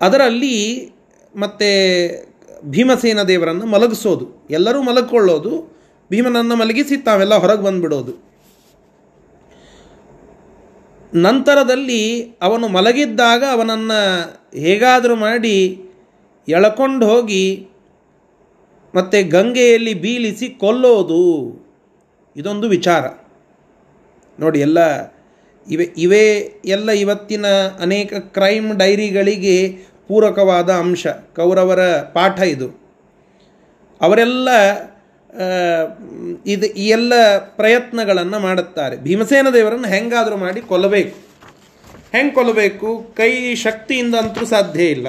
[0.00, 0.90] ಅದರಲ್ಲಿ
[1.36, 1.70] ಮತ್ತೆ
[2.64, 4.46] ಭೀಮಸೇನ ದೇವರನ್ನು ಮಲಗಿಸೋದು.
[4.50, 5.80] ಎಲ್ಲರೂ ಮಲಗಿಕೊಳ್ಳೋದು.
[6.10, 8.30] ಭೀಮನನ್ನು ಮಲಗಿಸಿ ತಾವೆಲ್ಲ ಹೊರಗೆ ಬಂದುಬಿಡೋದು.
[11.14, 14.00] ನಂತರದಲ್ಲಿ ಅವನು ಮಲಗಿದ್ದಾಗ ಅವನನ್ನು
[14.58, 15.82] ಹೇಗಾದರೂ ಮಾಡಿ
[16.48, 17.68] ಎಳಕೊಂಡು ಹೋಗಿ
[18.94, 21.20] ಮತ್ತು ಗಂಗೆಯಲ್ಲಿ ಬೀಳಿಸಿ ಕೊಲ್ಲೋದು.
[22.36, 23.04] ಇದೊಂದು ವಿಚಾರ.
[24.40, 25.02] ನೋಡಿ, ಎಲ್ಲ
[25.68, 27.46] ಇವೆ, ಇವೇ ಎಲ್ಲ ಇವತ್ತಿನ
[27.80, 29.68] ಅನೇಕ ಕ್ರೈಮ್ ಡೈರಿಗಳಿಗೆ
[30.08, 32.80] ಪೂರಕವಾದ ಅಂಶ, ಕೌರವರ ಪಾಠ ಇದು.
[34.00, 34.48] ಅವರೆಲ್ಲ
[36.46, 38.96] ಇದು, ಈ ಎಲ್ಲ ಪ್ರಯತ್ನಗಳನ್ನು ಮಾಡುತ್ತಾರೆ.
[38.96, 41.16] ಭೀಮಸೇನ ದೇವರನ್ನು ಹೆಂಗಾದರೂ ಮಾಡಿ ಕೊಲ್ಲಬೇಕು.
[42.12, 43.14] ಹೆಂಗೆ ಕೊಲ್ಲಬೇಕು?
[43.16, 45.08] ಕೈ ಶಕ್ತಿಯಿಂದ ಅಂತೂ ಸಾಧ್ಯ ಇಲ್ಲ.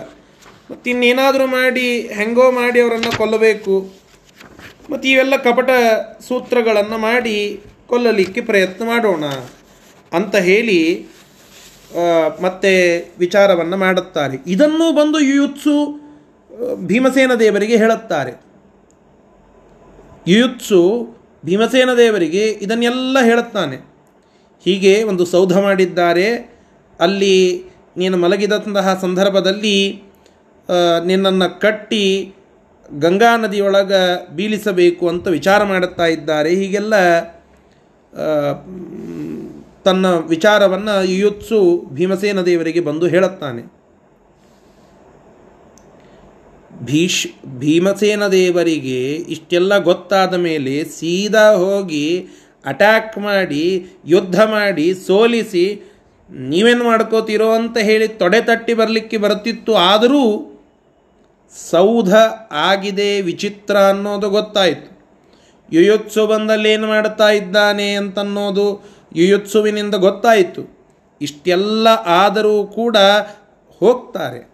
[0.71, 3.91] ಮತ್ತು ಇನ್ನೇನಾದರೂ ಮಾಡಿ, ಹೆಂಗೋ ಮಾಡಿ ಅವರನ್ನು ಕೊಲ್ಲಬೇಕು.
[4.89, 5.69] ಮತ್ತು ಇವೆಲ್ಲ ಕಪಟ
[6.27, 9.23] ಸೂತ್ರಗಳನ್ನು ಮಾಡಿ ಕೊಲ್ಲಲಿಕ್ಕೆ ಪ್ರಯತ್ನ ಮಾಡೋಣ.
[10.13, 10.79] ಅಂತ ಹೇಳಿ
[12.41, 12.71] ಮತ್ತೆ
[13.19, 14.37] ವಿಚಾರವನ್ನು ಮಾಡುತ್ತಾರೆ.
[14.47, 15.75] ಇದನ್ನು ಬಂದು ಯುಯುತ್ಸು
[16.87, 18.33] ಭೀಮಸೇನ ದೇವರಿಗೆ ಹೇಳುತ್ತಾರೆ.
[20.27, 20.81] ಯುಯುತ್ಸು
[21.45, 23.77] ಭೀಮಸೇನ ದೇವರಿಗೆ ಇದನ್ನೆಲ್ಲ ಹೇಳುತ್ತಾನೆ.
[24.65, 26.27] ಹೀಗೆ ಒಂದು ಸೌಧ ಮಾಡಿದ್ದಾರೆ.
[26.99, 27.35] ಅಲ್ಲಿ
[27.97, 29.77] ನೀನು ಮಲಗಿದಂತಹ ಸಂದರ್ಭದಲ್ಲಿ
[31.05, 32.05] ನಿನ್ನನ್ನು ಕಟ್ಟಿ
[32.99, 34.01] ಗಂಗಾ ನದಿಯೊಳಗೆ
[34.35, 36.51] ಬೀಳಿಸಬೇಕು ಅಂತ ವಿಚಾರ ಮಾಡುತ್ತಾ ಇದ್ದಾರೆ.
[36.55, 36.95] ಹೀಗೆಲ್ಲ
[39.85, 41.59] ತನ್ನ ವಿಚಾರವನ್ನು ಯುಯುತ್ಸು
[41.93, 43.63] ಭೀಮಸೇನ ದೇವರಿಗೆ ಬಂದು ಹೇಳುತ್ತಾನೆ.
[46.83, 47.23] ಭೀಷ್,
[47.61, 48.99] ಭೀಮಸೇನ ದೇವರಿಗೆ
[49.35, 52.05] ಇಷ್ಟೆಲ್ಲ ಗೊತ್ತಾದ ಮೇಲೆ ಸೀದಾ ಹೋಗಿ
[52.65, 53.65] ಅಟ್ಯಾಕ್ ಮಾಡಿ,
[54.05, 55.65] ಯುದ್ಧ ಮಾಡಿ, ಸೋಲಿಸಿ,
[56.29, 59.73] ನೀವೇನು ಮಾಡ್ಕೋತೀರೋ ಅಂತ ಹೇಳಿ ತೊಡೆ ತಟ್ಟಿ ಬರಲಿಕ್ಕೆ ಬರುತ್ತಿತ್ತು.
[59.91, 60.23] ಆದರೂ
[61.55, 62.13] ಸೌಧ
[62.69, 64.87] ಆಗಿದೆ, ವಿಚಿತ್ರ ಅನ್ನೋದು ಗೊತ್ತಾಯಿತು.
[65.73, 68.65] ಯುಯುತ್ಸು ಬಂದಲ್ಲಿ ಏನು ಮಾಡ್ತಾ ಇದ್ದಾನೆ ಅಂತನ್ನೋದು
[69.15, 70.81] ಯುಯುತ್ಸುವಿನಿಂದ ಗೊತ್ತಾಯಿತು.
[71.21, 72.97] ಇಷ್ಟೆಲ್ಲ ಆದರೂ ಕೂಡ
[73.79, 74.51] ಹೋಗ್ತಾರೆ.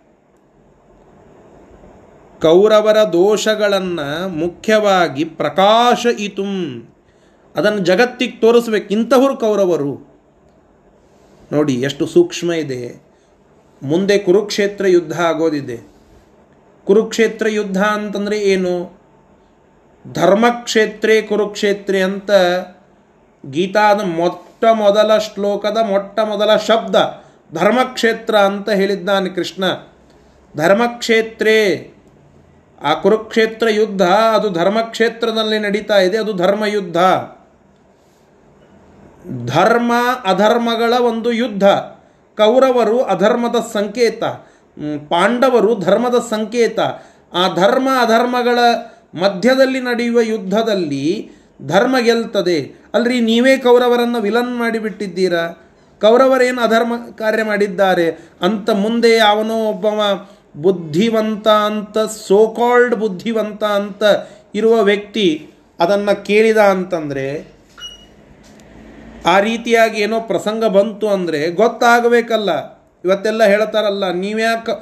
[2.42, 6.88] ಕೌರವರ ದೋಷಗಳನ್ನು ಮುಖ್ಯವಾಗಿ ಪ್ರಕಾಶ ಇತುಂ
[7.56, 8.94] ಅದನ್ನು ಜಗತ್ತಿಗೆ ತೋರಿಸ್ಬೇಕು.
[8.94, 10.22] ಇಂಥವರು ಕೌರವರು.
[11.52, 13.02] ನೋಡಿ, ಎಷ್ಟು ಸೂಕ್ಷ್ಮ ಇದೆ.
[13.84, 15.98] ಮುಂದೆ ಕುರುಕ್ಷೇತ್ರ ಯುದ್ಧ ಆಗೋದಿದೆ.
[16.86, 18.98] ಕುರುಕ್ಷೇತ್ರ ಯುದ್ಧ ಅಂತಂದರೆ ಏನು?
[20.14, 22.32] ಧರ್ಮಕ್ಷೇತ್ರೇ ಕುರುಕ್ಷೇತ್ರೆ ಅಂತ
[23.52, 24.02] ಗೀತಾದ
[24.58, 26.96] ಮೊಟ್ಟ ಮೊದಲ ಶ್ಲೋಕದ ಮೊಟ್ಟ ಮೊದಲ ಶಬ್ದ
[27.54, 29.64] ಧರ್ಮಕ್ಷೇತ್ರ ಅಂತ ಹೇಳಿದ್ದಾನೆ ಕೃಷ್ಣ.
[30.56, 31.94] ಧರ್ಮಕ್ಷೇತ್ರೇ,
[32.82, 36.98] ಆ ಕುರುಕ್ಷೇತ್ರ ಯುದ್ಧ, ಅದು ಧರ್ಮಕ್ಷೇತ್ರದಲ್ಲಿ ನಡೀತಾ ಇದೆ, ಅದು ಧರ್ಮಯುದ್ಧ.
[39.46, 39.92] ಧರ್ಮ
[40.26, 41.68] ಅಧರ್ಮಗಳ ಒಂದು ಯುದ್ಧ.
[42.38, 44.24] ಕೌರವರು ಅಧರ್ಮದ ಸಂಕೇತ
[45.10, 46.80] ಪಾಂಡವರು ಧರ್ಮದ ಸಂಕೇತ.
[47.34, 48.60] ಆ ಧರ್ಮ ಅಧರ್ಮಗಳ
[49.16, 52.58] ಮಧ್ಯದಲ್ಲಿ ನಡೆಯುವ ಯುದ್ಧದಲ್ಲಿ ಧರ್ಮ ಗೆಲ್ತದೆ.
[52.94, 55.44] ಅಲ್ರಿ, ನೀವೇ ಕೌರವರನ್ನು ವಿಲನ್ ಮಾಡಿಬಿಟ್ಟಿದ್ದೀರಾ?
[56.02, 58.08] ಕೌರವರೇನು ಅಧರ್ಮ ಕಾರ್ಯ ಮಾಡಿದ್ದಾರೆ?
[58.42, 60.02] ಅಂತ ಮುಂದೆ ಅವನೋ ಒಬ್ಬವ
[60.62, 64.04] ಬುದ್ಧಿವಂತ ಅಂತ ಸೋಕಾಲ್ಡ್ ಬುದ್ಧಿವಂತ ಅಂತ
[64.56, 65.28] ಇರುವ ವ್ಯಕ್ತಿ
[65.80, 67.28] ಅದನ್ನು ಕೇಳಿದ ಅಂತಂದರೆ,
[69.26, 72.52] ಆ ರೀತಿಯಾಗಿ ಏನೋ ಪ್ರಸಂಗ ಬಂತು ಅಂದರೆ ಗೊತ್ತಾಗಬೇಕಲ್ಲ.
[73.04, 74.74] ಇವತ್ತೆಲ್ಲ ಹೇಳ್ತಾರಲ್ಲ, ನೀವ್ಯಾಕೆ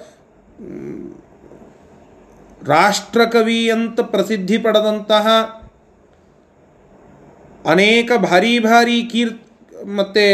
[2.67, 5.27] ರಾಷ್ಟ್ರಕವಿ ಅಂತ ಪ್ರಸಿದ್ಧಿ ಪಡೆದಂತಹ
[7.65, 9.33] ಅನೇಕ ಭಾರಿ ಭಾರಿ ಕೀರ್
[9.87, 10.25] ಮತ್ತು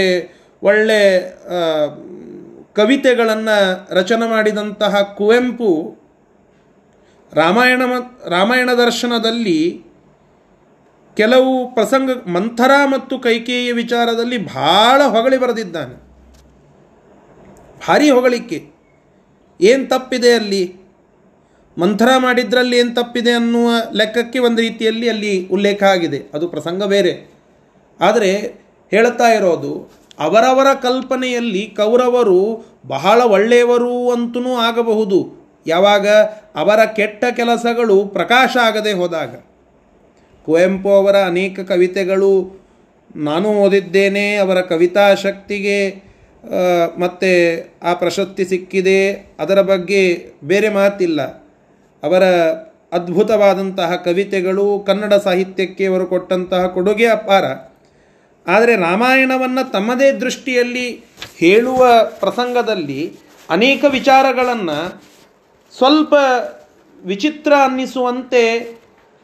[0.63, 1.29] ಒಳ್ಳೆ
[2.73, 5.97] ಕವಿತೆಗಳನ್ನು ರಚನೆ ಮಾಡಿದಂತಹ ಕುವೆಂಪು
[7.33, 7.81] ರಾಮಾಯಣ
[8.27, 9.83] ರಾಮಾಯಣ ದರ್ಶನದಲ್ಲಿ
[11.17, 15.95] ಕೆಲವು ಪ್ರಸಂಗ, ಮಂಥರ ಮತ್ತು ಕೈಕೇಯ ವಿಚಾರದಲ್ಲಿ ಭಾಳ ಹೊಗಳಿ ಬರೆದಿದ್ದಾನೆ.
[17.87, 18.71] ಭಾರಿ ಹೊಗಳಿಕೆ.
[19.61, 20.80] ಏನು ತಪ್ಪಿದೆ ಅಲ್ಲಿ?
[21.77, 26.21] ಮಂಥರ ಮಾಡಿದ್ರಲ್ಲಿ ಏನು ತಪ್ಪಿದೆ ಅನ್ನುವ ಲೆಕ್ಕಕ್ಕೆ ಒಂದು ರೀತಿಯಲ್ಲಿ ಅಲ್ಲಿ ಉಲ್ಲೇಖ ಆಗಿದೆ.
[26.34, 27.31] ಅದು ಪ್ರಸಂಗ ಬೇರೆ.
[27.99, 35.41] ಆದರೆ ಹೇಳ್ತಾ ಇರೋದು, ಅವರವರ ಕಲ್ಪನೆಯಲ್ಲಿ ಕೌರವರು ಬಹಳ ಒಳ್ಳೆಯವರು ಅಂತೂ ಆಗಬಹುದು.
[35.67, 36.07] ಯಾವಾಗ?
[36.55, 39.36] ಅವರ ಕೆಟ್ಟ ಕೆಲಸಗಳು ಪ್ರಕಾಶ ಆಗದೆ ಹೋದಾಗ.
[40.45, 42.62] ಕುವೆಂಪು ಅವರ ಅನೇಕ ಕವಿತೆಗಳು,
[43.15, 45.89] ನಾನು ಓದಿದ್ದೇನೆ, ಅವರ ಕವಿತಾ ಶಕ್ತಿಗೆ
[46.99, 47.31] ಮತ್ತು
[47.84, 51.40] ಆ ಪ್ರಶಸ್ತಿ ಸಿಕ್ಕಿದೆ, ಅದರ ಬಗ್ಗೆ ಬೇರೆ ಮಾತಿಲ್ಲ.
[52.03, 52.23] ಅವರ
[52.91, 57.45] ಅದ್ಭುತವಾದಂತಹ ಕವಿತೆಗಳು ಕನ್ನಡ ಸಾಹಿತ್ಯಕ್ಕೆ ಅವರು ಕೊಟ್ಟಂತಹ ಕೊಡುಗೆ ಅಪಾರ.
[58.47, 61.05] ಆದರೆ ರಾಮಾಯಣವನ್ನು ತಮ್ಮದೇ ದೃಷ್ಟಿಯಲ್ಲಿ
[61.37, 61.87] ಹೇಳುವ
[62.19, 63.15] ಪ್ರಸಂಗದಲ್ಲಿ
[63.49, 65.03] ಅನೇಕ ವಿಚಾರಗಳನ್ನು
[65.77, 66.13] ಸ್ವಲ್ಪ
[67.05, 68.59] ವಿಚಿತ್ರ ಅನ್ನಿಸುವಂತೆ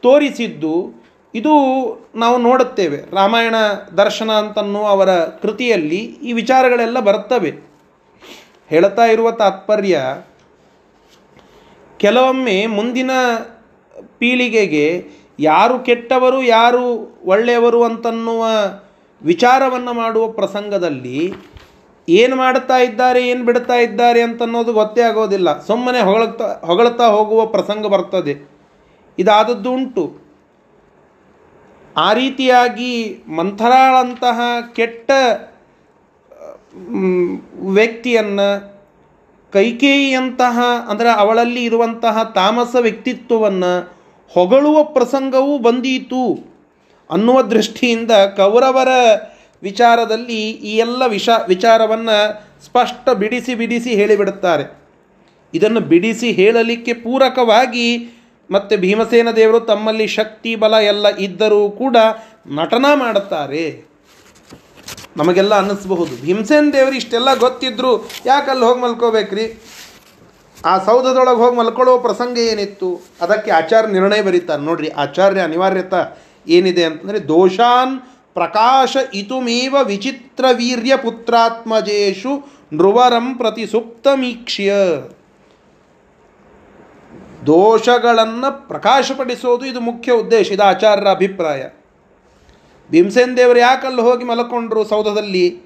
[0.02, 1.52] ತೋರಿಸಿದ್ದು ಇದು
[2.14, 2.96] ನಾವು ನೋಡುತ್ತೇವೆ.
[2.96, 3.54] ರಾಮಾಯಣ
[3.96, 7.52] ದರ್ಶನ ಅಂತನ್ನೋ ಅವರ ಕೃತಿಯಲ್ಲಿ ಈ ವಿಚಾರಗಳೆಲ್ಲ ಬರುತ್ತವೆ.
[8.68, 10.00] ಹೇಳ್ತಾ ಇರುವ ತಾತ್ಪರ್ಯ
[11.98, 13.10] ಕೆಲವೊಮ್ಮೆ ಮುಂದಿನ
[14.18, 15.04] ಪೀಳಿಗೆಗೆ
[15.38, 16.84] ಯಾರು ಕೆಟ್ಟವರು, ಯಾರು
[17.24, 18.46] ಒಳ್ಳೆಯವರು ಅಂತನ್ನುವ
[19.22, 21.32] ವಿಚಾರವನ್ನು ಮಾಡುವ ಪ್ರಸಂಗದಲ್ಲಿ
[22.08, 25.60] ಏನು ಮಾಡ್ತಾ ಇದ್ದಾರೆ, ಏನು ಬಿಡ್ತಾ ಇದ್ದಾರೆ ಅಂತನ್ನೋದು ಗೊತ್ತೇ ಆಗೋದಿಲ್ಲ.
[25.60, 28.50] ಸುಮ್ಮನೆ ಹೊಗಳ್ತಾ ಹೊಗಳ್ತಾ ಹೋಗುವ ಪ್ರಸಂಗ ಬರ್ತದೆ.
[29.18, 30.28] ಇದಾದದ್ದು ಉಂಟು.
[31.96, 34.40] ಆ ರೀತಿಯಾಗಿ ಮಂಥರಾಳಂತಹ
[34.72, 35.10] ಕೆಟ್ಟ
[37.74, 38.77] ವ್ಯಕ್ತಿಯನ್ನು
[39.52, 43.72] ಕೈಕೇಯಿಯಂತಹ, ಅಂದರೆ ಅವಳಲ್ಲಿ ಇರುವಂತಹ ತಾಮಸ ವ್ಯಕ್ತಿತ್ವವನ್ನು
[44.34, 46.22] ಹೊಗಳುವ ಪ್ರಸಂಗವೂ ಬಂದೀತು
[47.10, 48.88] ಅನ್ನುವ ದೃಷ್ಟಿಯಿಂದ ಕೌರವರ
[49.62, 52.16] ವಿಚಾರದಲ್ಲಿ ಈ ಎಲ್ಲ ವಿಷ, ವಿಚಾರವನ್ನು
[52.64, 54.64] ಸ್ಪಷ್ಟ ಬಿಡಿಸಿ ಬಿಡಿಸಿ ಹೇಳಿಬಿಡುತ್ತಾರೆ.
[55.54, 58.14] ಇದನ್ನು ಬಿಡಿಸಿ ಹೇಳಲಿಕ್ಕೆ ಪೂರಕವಾಗಿ
[58.50, 61.96] ಮತ್ತು ಭೀಮಸೇನ ದೇವರು ತಮ್ಮಲ್ಲಿ ಶಕ್ತಿ, ಬಲ ಎಲ್ಲ ಇದ್ದರೂ ಕೂಡ
[62.46, 63.87] ನಟನ ಮಾಡುತ್ತಾರೆ.
[65.16, 66.22] ನಮಗೆಲ್ಲ ಅನ್ನಿಸ್ಬಹುದು.
[66.22, 67.96] ಭೀಮಸೇನ್ ದೇವರು ಇಷ್ಟೆಲ್ಲ ಗೊತ್ತಿದ್ರು
[68.50, 69.62] ಅಲ್ಲಿ ಹೋಗಿ ಮಲ್ಕೋಬೇಕ್ರಿ?
[70.64, 73.00] ಆ ಸೌಧದೊಳಗೆ ಹೋಗಿ ಮಲ್ಕೊಳ್ಳೋ ಪ್ರಸಂಗ ಏನಿತ್ತು?
[73.20, 74.62] ಅದಕ್ಕೆ ಆಚಾರ್ಯ ನಿರ್ಣಯ ಬರೀತಾರೆ.
[74.62, 75.94] ನೋಡ್ರಿ, ಆಚಾರ್ಯ ಅನಿವಾರ್ಯತ
[76.46, 78.00] ಏನಿದೆ ಅಂತಂದರೆ, ದೋಷಾನ್
[78.34, 84.72] ಪ್ರಕಾಶ ಇತುಮೇವ ವಿಚಿತ್ರ ವೀರ್ಯ ಪುತ್ರಾತ್ಮಜೇಶು ನೃವರಂ ಪ್ರತಿ ಸುಪ್ತಮೀಕ್ಷ್ಯ.
[87.46, 90.50] ದೋಷಗಳನ್ನು ಪ್ರಕಾಶಪಡಿಸೋದು ಇದು ಮುಖ್ಯ ಉದ್ದೇಶ.
[90.50, 91.64] ಇದು ಆಚಾರ್ಯರ ಅಭಿಪ್ರಾಯ.
[92.90, 95.62] ಭೀಮಸೇನ್ ದೇವರು ಯಾಕಲ್ಲಿ ಹೋಗಿ ಮಲಕೊಂಡ್ರು ಸೌಧದಲ್ಲಿ?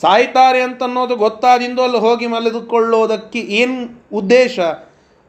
[0.00, 4.58] ಸಾಯ್ತಾರೆ ಅಂತನ್ನೋದು ಗೊತ್ತಾದಿಂದು ಅಲ್ಲಿ ಹೋಗಿ ಮಲಿದುಕೊಳ್ಳೋದಕ್ಕೆ ಏನು ಉದ್ದೇಶ?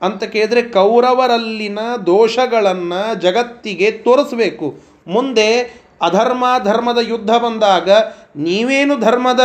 [0.01, 4.77] ಅಂತ ಕೇಳಿದ್ರೆ ಕೌರವರಲ್ಲಿನ ದೋಷಗಳನ್ನು ಜಗತ್ತಿಗೆ ತೋರಿಸಬೇಕು.
[5.07, 5.61] ಮುಂದೆ
[6.01, 7.89] ಅಧರ್ಮ, ಧರ್ಮದ ಯುದ್ಧ ಬಂದಾಗ
[8.35, 9.39] ನೀವೇನು ಧರ್ಮದ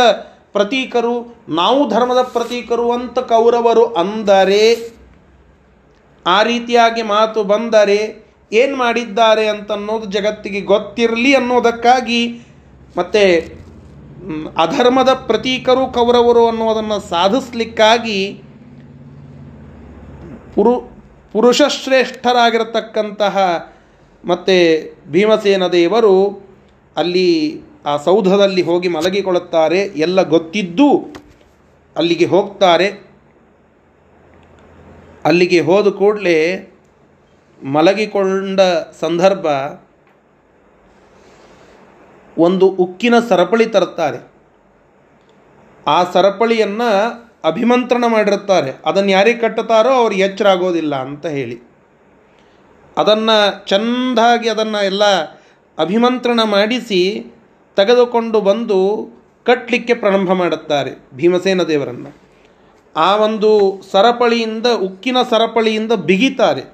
[0.51, 4.93] ಪ್ರತೀಕರು, ನಾವು ಧರ್ಮದ ಪ್ರತೀಕರು ಅಂತ ಕೌರವರು ಅಂದರೆ
[6.25, 12.41] ಆ ರೀತಿಯಾಗಿ ಮಾತು ಬಂದರೆ ಏನು ಮಾಡಿದ್ದಾರೆ ಅಂತನ್ನೋದು ಜಗತ್ತಿಗೆ ಗೊತ್ತಿರಲಿ ಅನ್ನೋದಕ್ಕಾಗಿ
[12.97, 13.53] ಮತ್ತು
[14.57, 18.41] ಅಧರ್ಮದ ಪ್ರತೀಕರು ಕೌರವರು ಅನ್ನೋದನ್ನು ಸಾಧಿಸ್ಲಿಕ್ಕಾಗಿ
[20.55, 20.91] ಪುರು,
[21.31, 23.37] ಪುರುಷಶ್ರೇಷ್ಠರಾಗಿರತಕ್ಕಂತಹ
[24.25, 26.43] ಮತ್ತು ಭೀಮಸೇನ ದೇವರು
[26.97, 29.79] ಅಲ್ಲಿ ಆ ಸೌಧದಲ್ಲಿ ಹೋಗಿ ಮಲಗಿಕೊಳ್ಳುತ್ತಾರೆ.
[29.79, 31.13] ಎಲ್ಲ ಗೊತ್ತಿದ್ದು
[31.95, 33.13] ಅಲ್ಲಿಗೆ ಹೋಗ್ತಾರೆ.
[35.25, 36.69] ಅಲ್ಲಿಗೆ ಹೋದ ಕೂಡಲೇ
[37.63, 38.61] ಮಲಗಿಕೊಂಡ
[38.99, 39.45] ಸಂದರ್ಭ
[42.37, 44.31] ಒಂದು ಉಕ್ಕಿನ ಸರಪಳಿ ತರುತ್ತಾರೆ.
[45.87, 46.89] ಆ ಸರಪಳಿಯನ್ನು
[47.43, 48.73] ಅಭಿಮಂತ್ರಣ ಮಾಡಿರುತ್ತಾರೆ.
[48.85, 51.59] ಅದನ್ನು ಯಾರಿಗೆ ಕಟ್ಟುತ್ತಾರೋ ಅವ್ರು ಎಚ್ಚರಾಗೋದಿಲ್ಲ ಅಂತ ಹೇಳಿ.
[52.97, 55.03] ಅದನ್ನು ಚೆಂದಾಗಿ ಅದನ್ನು ಎಲ್ಲ
[55.79, 57.33] ಅಭಿಮಂತ್ರಣ ಮಾಡಿಸಿ
[57.75, 59.09] ತೆಗೆದುಕೊಂಡು ಬಂದು
[59.45, 62.17] ಕಟ್ಟಲಿಕ್ಕೆ ಪ್ರಾರಂಭ ಮಾಡುತ್ತಾರೆ ಭೀಮಸೇನ ದೇವರನ್ನು.
[62.95, 66.72] ಆ ಒಂದು ಸರಪಳಿಯಿಂದ ಉಕ್ಕಿನ ಸರಪಳಿಯಿಂದ ಬಿಗಿತಾರೆ.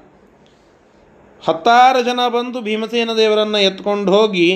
[1.44, 4.48] ಹತ್ತಾರು ಜನ ಬಂದು ಭೀಮಸೇನ ದೇವರನ್ನು ಎತ್ಕೊಂಡು ಹೋಗಿ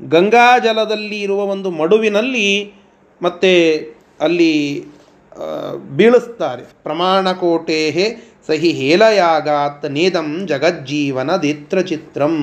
[0.00, 2.48] ಗಂಗಾ ಜಲದಲ್ಲಿ ಇರುವ ಒಂದು ಮಡುವಿನಲ್ಲಿ
[3.22, 3.52] ಮತ್ತೆ
[4.20, 4.52] ಅಲ್ಲಿ
[5.96, 6.62] ಬೀಳಿಸ್ತಾರೆ.
[6.82, 7.80] ಪ್ರಮಾಣಕೋಟೆ
[8.46, 11.30] ಸಹಿ ಹೇಲಯಾಗಾತ್ ನೇದಂ ಜಗಜ್ಜೀವನ
[11.90, 12.34] ಚಿತ್ರಂ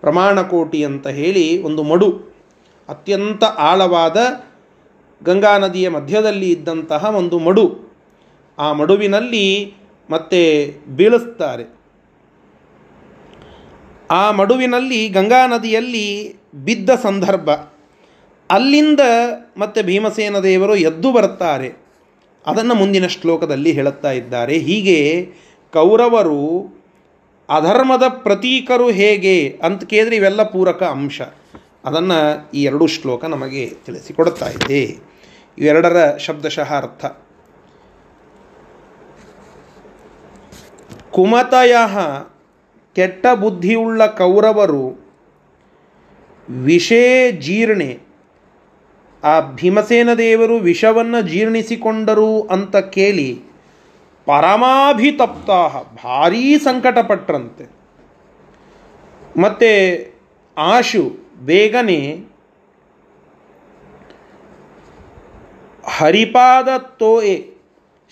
[0.00, 2.08] ಪ್ರಮಾಣಕೋಟಿ ಅಂತ ಹೇಳಿ ಒಂದು ಮಡು,
[2.88, 4.18] ಅತ್ಯಂತ ಆಳವಾದ
[5.22, 7.64] ಗಂಗಾ ನದಿಯ ಮಧ್ಯದಲ್ಲಿ ಇದ್ದಂತಹ ಒಂದು ಮಡು.
[8.58, 9.46] ಆ ಮಡುವಿನಲ್ಲಿ
[10.10, 10.42] ಮತ್ತೆ
[10.98, 11.77] ಬೀಳಿಸ್ತಾರೆ.
[14.10, 17.50] ಆ ಮಡುವಿನಲ್ಲಿ ಗಂಗಾ ನದಿಯಲ್ಲಿ ಬಿದ್ದ ಸಂದರ್ಭ.
[18.50, 19.00] ಅಲ್ಲಿಂದ
[19.56, 21.72] ಮತ್ತೆ ಭೀಮಸೇನ ದೇವರು ಎದ್ದು ಬರುತ್ತಾರೆ.
[22.46, 24.58] ಅದನ್ನು ಮುಂದಿನ ಶ್ಲೋಕದಲ್ಲಿ ಹೇಳುತ್ತಾ ಇದ್ದಾರೆ.
[24.58, 25.28] ಹೀಗೆ
[25.72, 26.78] ಕೌರವರು
[27.48, 31.20] ಅಧರ್ಮದ ಪ್ರತೀಕರು ಹೇಗೆ ಅಂತ ಕೇಳಿದ್ರೆ ಇವೆಲ್ಲ ಪೂರಕ ಅಂಶ.
[31.84, 34.82] ಅದನ್ನು ಈ ಎರಡು ಶ್ಲೋಕ ನಮಗೆ ತಿಳಿಸಿಕೊಡುತ್ತಾ ಇದೆ.
[35.58, 37.04] ಇವೆರಡರ ಶಬ್ದಶಃ ಅರ್ಥ.
[41.10, 41.76] ಕುಮತಯ
[42.98, 44.84] ಕೆಟ್ಟ ಬುದ್ಧಿಯುಳ್ಳ ಕೌರವರು
[46.48, 47.90] ವಿಷೇ ಜೀರ್ಣೆ.
[49.24, 53.28] ಆ ಭೀಮಸೇನ ದೇವರು ವಿಷವನ್ನು ಜೀರ್ಣಿಸಿಕೊಂಡರು ಅಂತ ಕೇಳಿ
[54.26, 55.50] ಪರಮಾಭಿತಪ್ತ
[56.04, 57.66] ಭಾರೀ ಸಂಕಟಪಟ್ರಂತೆ
[59.40, 59.70] ಮತ್ತು
[60.56, 61.04] ಆಶು,
[61.44, 61.98] ಬೇಗನೆ
[65.98, 67.36] ಹರಿಪಾದ ತೋಯೆ,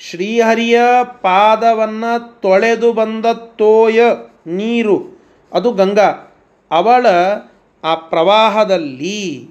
[0.01, 0.81] ಶ್ರೀಹರಿಯ
[1.22, 3.27] ಪಾದವನ್ನು ತೊಳೆದು ಬಂದ
[3.61, 4.01] ತೋಯ.
[4.47, 5.21] ನೀರು.
[5.53, 6.33] ಅದು ಗಂಗಾ.
[6.71, 7.07] ಅವಳ
[7.85, 9.51] ಆ ಪ್ರವಾಹದಲ್ಲಿ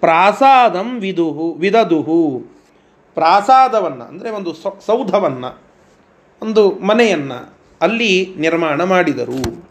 [0.00, 2.42] ಪ್ರಾಸಾದಂ ವಿದುಹು, ವಿದದುಹು.
[3.14, 4.54] ಪ್ರಾಸಾದವನ್ನು, ಅಂದರೆ ಒಂದು
[4.86, 5.60] ಸೌಧವನ್ನು,
[6.42, 9.68] ಒಂದು ಮನೆಯನ್ನು ಅಲ್ಲಿ ನಿರ್ಮಾಣ ಮಾಡಿದರು.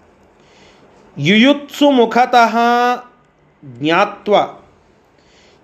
[1.18, 2.58] ಯುಯುತ್ಸು ಮುಖತಃ
[3.66, 4.36] ಜ್ಞಾತ್ವ.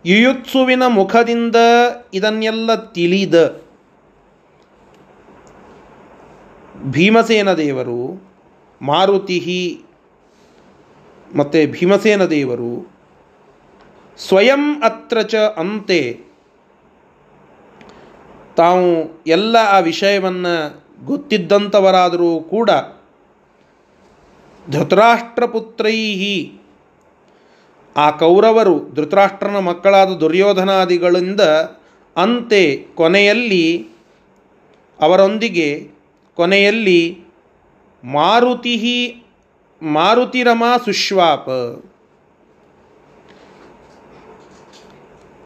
[0.05, 1.55] ಯುಯುತ್ಸುವಿನ ಮುಖದಿಂದ
[2.13, 3.61] ಇದನ್ನೆಲ್ಲ ತಿಳಿದ
[6.83, 8.26] ಭೀಮಸೇನ ದೇವರು
[8.81, 9.39] ಮಾರುತಿ
[11.35, 12.73] ಮತ್ತು ಭೀಮಸೇನ ದೇವರು
[14.19, 15.99] ಸ್ವಯಂ ಅತ್ರ ಚ ಅಂತೆ
[18.57, 18.85] ತಾವು
[19.27, 20.53] ಎಲ್ಲ ಆ ವಿಷಯವನ್ನು
[21.05, 22.69] ಗೊತ್ತಿದ್ದಂಥವರಾದರೂ ಕೂಡ
[24.65, 25.97] ಧೃತರಾಷ್ಟ್ರಪುತ್ರೈ
[27.95, 31.43] ಆ ಕೌರವರು ಧೃತರಾಷ್ಟ್ರನ ಮಕ್ಕಳಾದ ದುರ್ಯೋಧನಾದಿಗಳಿಂದ
[32.15, 32.63] ಅಂತೆ
[32.95, 33.63] ಕೊನೆಯಲ್ಲಿ
[34.99, 35.69] ಅವರೊಂದಿಗೆ
[36.37, 36.99] ಕೊನೆಯಲ್ಲಿ
[38.03, 38.75] ಮಾರುತಿ
[39.81, 41.49] ಮಾರುತಿರಮ ಸುಶ್ವಾಪ.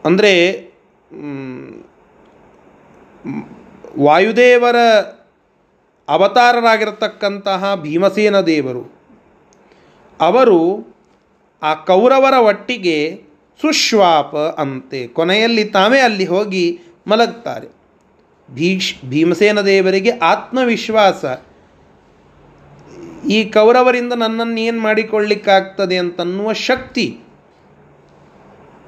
[0.04, 0.34] ಅಂದರೆ
[3.98, 4.76] ವಾಯುದೇವರ
[6.08, 8.82] ಅವತಾರರಾಗಿರತಕ್ಕಂತಹ ಭೀಮಸೇನ ದೇವರು,
[10.20, 10.60] ಅವರು
[11.62, 12.96] ಆ ಕೌರವರ ಒಟ್ಟಿಗೆ
[13.60, 16.64] ಸುಶ್ವಾಪ ಅಂತೆ, ಕೊನೆಯಲ್ಲಿ ತಾವೇ ಅಲ್ಲಿ ಹೋಗಿ
[17.06, 17.68] ಮಲಗ್ತಾರೆ.
[18.48, 21.24] ಭೀಷ್ ಭೀಮಸೇನ ದೇವರಿಗೆ ಆತ್ಮವಿಶ್ವಾಸ.
[23.28, 27.18] ಈ ಕೌರವರಿಂದ ನನ್ನನ್ನು ಏನು ಮಾಡಿಕೊಳ್ಳಿಕ್ಕಾಗ್ತದೆ ಅಂತನ್ನುವ ಶಕ್ತಿ.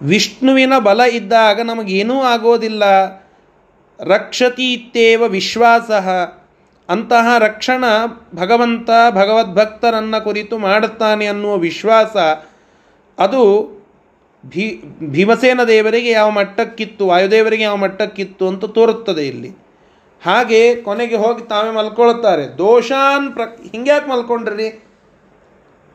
[0.02, 2.82] ವಿಷ್ಣುವಿನ ಬಲ ಇದ್ದಾಗ ನಮಗೇನೂ ಆಗೋದಿಲ್ಲ.
[4.00, 5.90] ರಕ್ಷತಿ ಇತ್ತೇವ ವಿಶ್ವಾಸ.
[6.88, 7.84] ಅಂತಹ ರಕ್ಷಣ
[8.34, 12.16] ಭಗವಂತ ಭಗವದ್ಭಕ್ತರನ್ನು ಕುರಿತು ಮಾಡುತ್ತಾನೆ ಅನ್ನುವ ವಿಶ್ವಾಸ.
[13.18, 13.70] ಅದು
[14.46, 19.63] ಭೀ ಭೀಮಸೇನ ದೇವರಿಗೆ ಯಾವ ಮಟ್ಟಕ್ಕಿತ್ತು, ವಾಯುದೇವರಿಗೆ ಯಾವ ಮಟ್ಟಕ್ಕಿತ್ತು ಅಂತ ತೋರುತ್ತದೆ ಇಲ್ಲಿ.
[20.22, 22.44] ಹಾಗೆ ಕೊನೆಗೆ ಹೋಗಿ ತಾವೇ ಮಲ್ಕೊಳ್ತಾರೆ.
[22.58, 24.68] ದೋಷಾನ್ ಪ್ರ ಹಿಂಗ್ಯಾಕೆ ಮಲ್ಕೊಂಡ್ರಿ?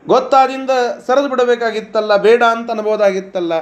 [0.04, 0.72] ಗೊತ್ತಾದಿಂದ
[1.06, 3.52] ಸರಿದು ಬಿಡಬೇಕಾಗಿತ್ತಲ್ಲ, ಬೇಡ ಅಂತ ಅನ್ಬೋದಾಗಿತ್ತಲ್ಲ,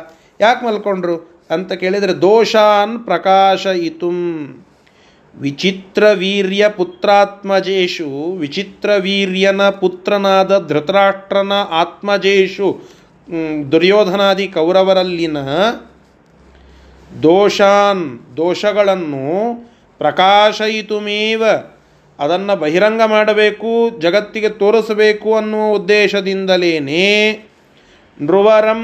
[0.41, 1.17] ಯಾಕೆ ಮಲ್ಕೊಂಡ್ರು?
[1.55, 4.19] ಅಂತ ಕೇಳಿದರೆ, ದೋಷಾನ್ ಪ್ರಕಾಶ ಇತುಂ.
[5.35, 12.69] ವಿಚಿತ್ರ ವೀರ್ಯ ಪುತ್ರಾತ್ಮಜೇಶು ವಿಚಿತ್ರ ವೀರ್ಯನ ಪುತ್ರನಾದ ಧೃತರಾಷ್ಟ್ರನ ಆತ್ಮಜೇಶು
[13.73, 15.39] ದುರ್ಯೋಧನಾದಿ ಕೌರವರಲ್ಲಿನ
[17.23, 18.05] ದೋಷಾನ್,
[18.37, 19.27] ದೋಷಗಳನ್ನು
[19.99, 21.43] ಪ್ರಕಾಶಯಿತುಮೇವ.
[22.19, 26.73] ಅದನ್ನು ಬಹಿರಂಗ ಮಾಡಬೇಕು, ಜಗತ್ತಿಗೆ ತೋರಿಸಬೇಕು ಅನ್ನುವ ಉದ್ದೇಶದಿಂದಲೇ
[28.21, 28.83] ನೃವರಂ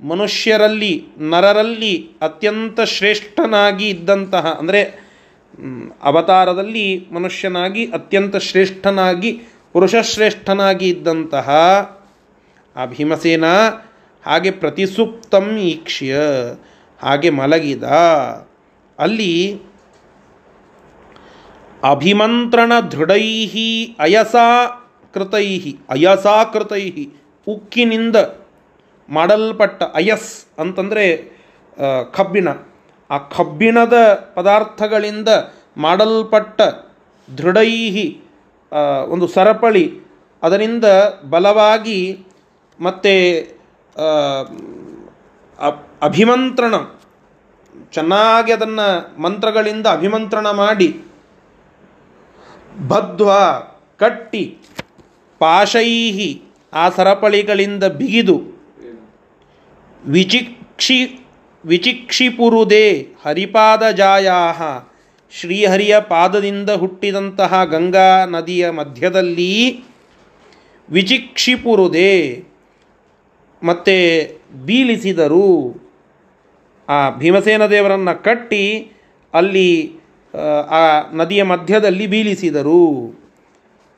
[0.00, 4.82] ಮನುಷ್ಯರಲ್ಲಿ, ನರರಲ್ಲಿ ಅತ್ಯಂತ ಶ್ರೇಷ್ಠನಾಗಿ ಇದ್ದಂತಹ, ಅಂದರೆ
[6.02, 9.32] ಅವತಾರದಲ್ಲಿ ಮನುಷ್ಯನಾಗಿ ಅತ್ಯಂತ ಶ್ರೇಷ್ಠನಾಗಿ,
[9.72, 11.48] ಪುರುಷಶ್ರೇಷ್ಠನಾಗಿ ಇದ್ದಂತಹ
[12.76, 13.46] ಆ ಭೀಮಸೇನ
[14.24, 16.16] ಹಾಗೆ ಪ್ರತಿಸುಪ್ತಂ ಈಕ್ಷ್ಯ,
[17.00, 17.84] ಹಾಗೆ ಮಲಗಿದ.
[18.98, 19.32] ಅಲ್ಲಿ
[21.82, 23.26] ಅಭಿಮಂತ್ರಣ ದೃಢೈ
[23.98, 24.46] ಅಯಸಾ
[25.14, 25.46] ಕೃತೈ
[25.88, 26.84] ಅಯಸಾ ಕೃತೈ
[27.46, 28.16] ಉಕ್ಕಿನಿಂದ
[29.08, 31.06] ಮಾಡಲ್ಪಟ್ಟ ಅಯಸ್ ಅಂತಂದರೆ
[32.12, 32.48] ಕಬ್ಬಿಣ.
[33.10, 33.96] ಆ ಕಬ್ಬಿಣದ
[34.34, 35.28] ಪದಾರ್ಥಗಳಿಂದ
[35.76, 36.60] ಮಾಡಲ್ಪಟ್ಟ
[37.38, 38.06] ದೃಢೈಹಿ
[39.08, 39.84] ಒಂದು ಸರಪಳಿ,
[40.42, 40.84] ಅದರಿಂದ
[41.30, 42.26] ಬಲವಾಗಿ
[42.80, 43.14] ಮತ್ತು
[46.02, 46.74] ಅಭಿಮಂತ್ರಣ,
[47.92, 48.86] ಚೆನ್ನಾಗಿ ಅದನ್ನು
[49.22, 50.88] ಮಂತ್ರಗಳಿಂದ ಅಭಿಮಂತ್ರಣ ಮಾಡಿ
[52.86, 53.30] ಬದ್ವ
[53.96, 54.58] ಕಟ್ಟಿ,
[55.38, 58.36] ಪಾಶೈಹಿ, ಆ ಸರಪಳಿಗಳಿಂದ ಬಿಗಿದು,
[60.06, 60.98] ವಿಚಿಕ್ಷಿ,
[61.64, 64.62] ವಿಚಿಕ್ಷಿಪುರುದೇ ಹರಿಪಾದ ಜಾಯಾಹ
[65.30, 69.84] ಶ್ರೀಹರಿಯ ಪಾದದಿಂದ ಹುಟ್ಟಿದಂತಹ ಗಂಗಾ ನದಿಯ ಮಧ್ಯದಲ್ಲಿ
[70.90, 72.44] ವಿಚಿಕ್ಷಿಪುರುದೇ,
[73.62, 73.96] ಮತ್ತೆ
[74.64, 75.48] ಬೀಳಿಸಿದರು
[76.88, 78.92] ಆ ಭೀಮಸೇನ ದೇವರನ್ನು ಕಟ್ಟಿ
[79.34, 79.92] ಅಲ್ಲಿ
[80.70, 83.14] ಆ ನದಿಯ ಮಧ್ಯದಲ್ಲಿ ಬೀಳಿಸಿದರು.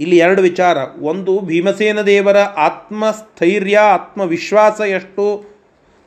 [0.01, 0.77] ಇಲ್ಲಿ ಎರಡು ವಿಚಾರ.
[1.03, 5.45] ಒಂದು, ಭೀಮಸೇನ ದೇವರ ಆತ್ಮಸ್ಥೈರ್ಯ, ಆತ್ಮವಿಶ್ವಾಸ ಎಷ್ಟು?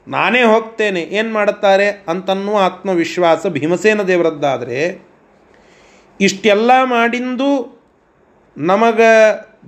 [0.07, 5.05] ನಾನೇ ಹೋಗ್ತೇನೆ, ಏನು ಮಾಡುತ್ತಾರೆ ಅಂತನ್ನು ಆತ್ಮವಿಶ್ವಾಸ ಭೀಮಸೇನ ದೇವರದ್ದಾದರೆ,
[6.21, 7.83] ಇಷ್ಟೆಲ್ಲ ಮಾಡಿಂದು
[8.57, 9.01] ನಮಗ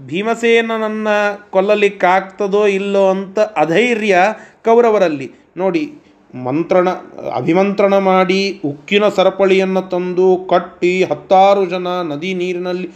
[0.05, 4.17] ಭೀಮಸೇನನನ್ನು ಕೊಲ್ಲಲಿಕ್ಕಾಗ್ತದೋ ಇಲ್ಲೋ ಅಂತ ಅಧೈರ್ಯ
[4.65, 5.31] ಕೌರವರಲ್ಲಿ.
[5.57, 5.93] ನೋಡಿ
[6.43, 6.89] ಮಂತ್ರಣ,
[7.35, 12.89] ಅಭಿಮಂತ್ರಣ ಮಾಡಿ ಉಕ್ಕಿನ ಸರಪಳಿಯನ್ನು ತಂದು ಕಟ್ಟಿ ಹತ್ತಾರು ಜನ ನದಿ ನೀರಿನಲ್ಲಿ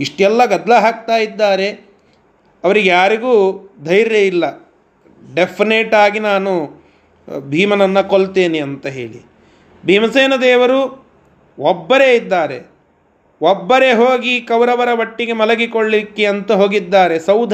[0.00, 1.70] ಇಷ್ಟೆಲ್ಲ ಗದ್ದಲ ಹಾಕ್ತಾ ಇದ್ದಾರೆ.
[2.64, 3.32] ಅವರಿಗೆ ಯಾರಿಗೂ
[3.84, 4.44] ಧೈರ್ಯ ಇಲ್ಲ.
[5.34, 6.80] ಡೆಫಿನೇಟ್ ಆಗಿ ನಾನು
[7.40, 9.26] ಭೀಮನನ್ನು ಕೊಲ್ತೇನೆ ಅಂತ ಹೇಳಿ.
[9.86, 11.06] ಭೀಮಸೇನ ದೇವರು
[11.58, 12.70] ಒಬ್ಬರೇ ಇದ್ದಾರೆ.
[13.42, 17.18] ಒಬ್ಬರೇ ಹೋಗಿ ಕೌರವರ ಒಟ್ಟಿಗೆ ಮಲಗಿಕೊಳ್ಳಿಕ್ಕೆ ಅಂತ ಹೋಗಿದ್ದಾರೆ.
[17.18, 17.52] ಸೌಧ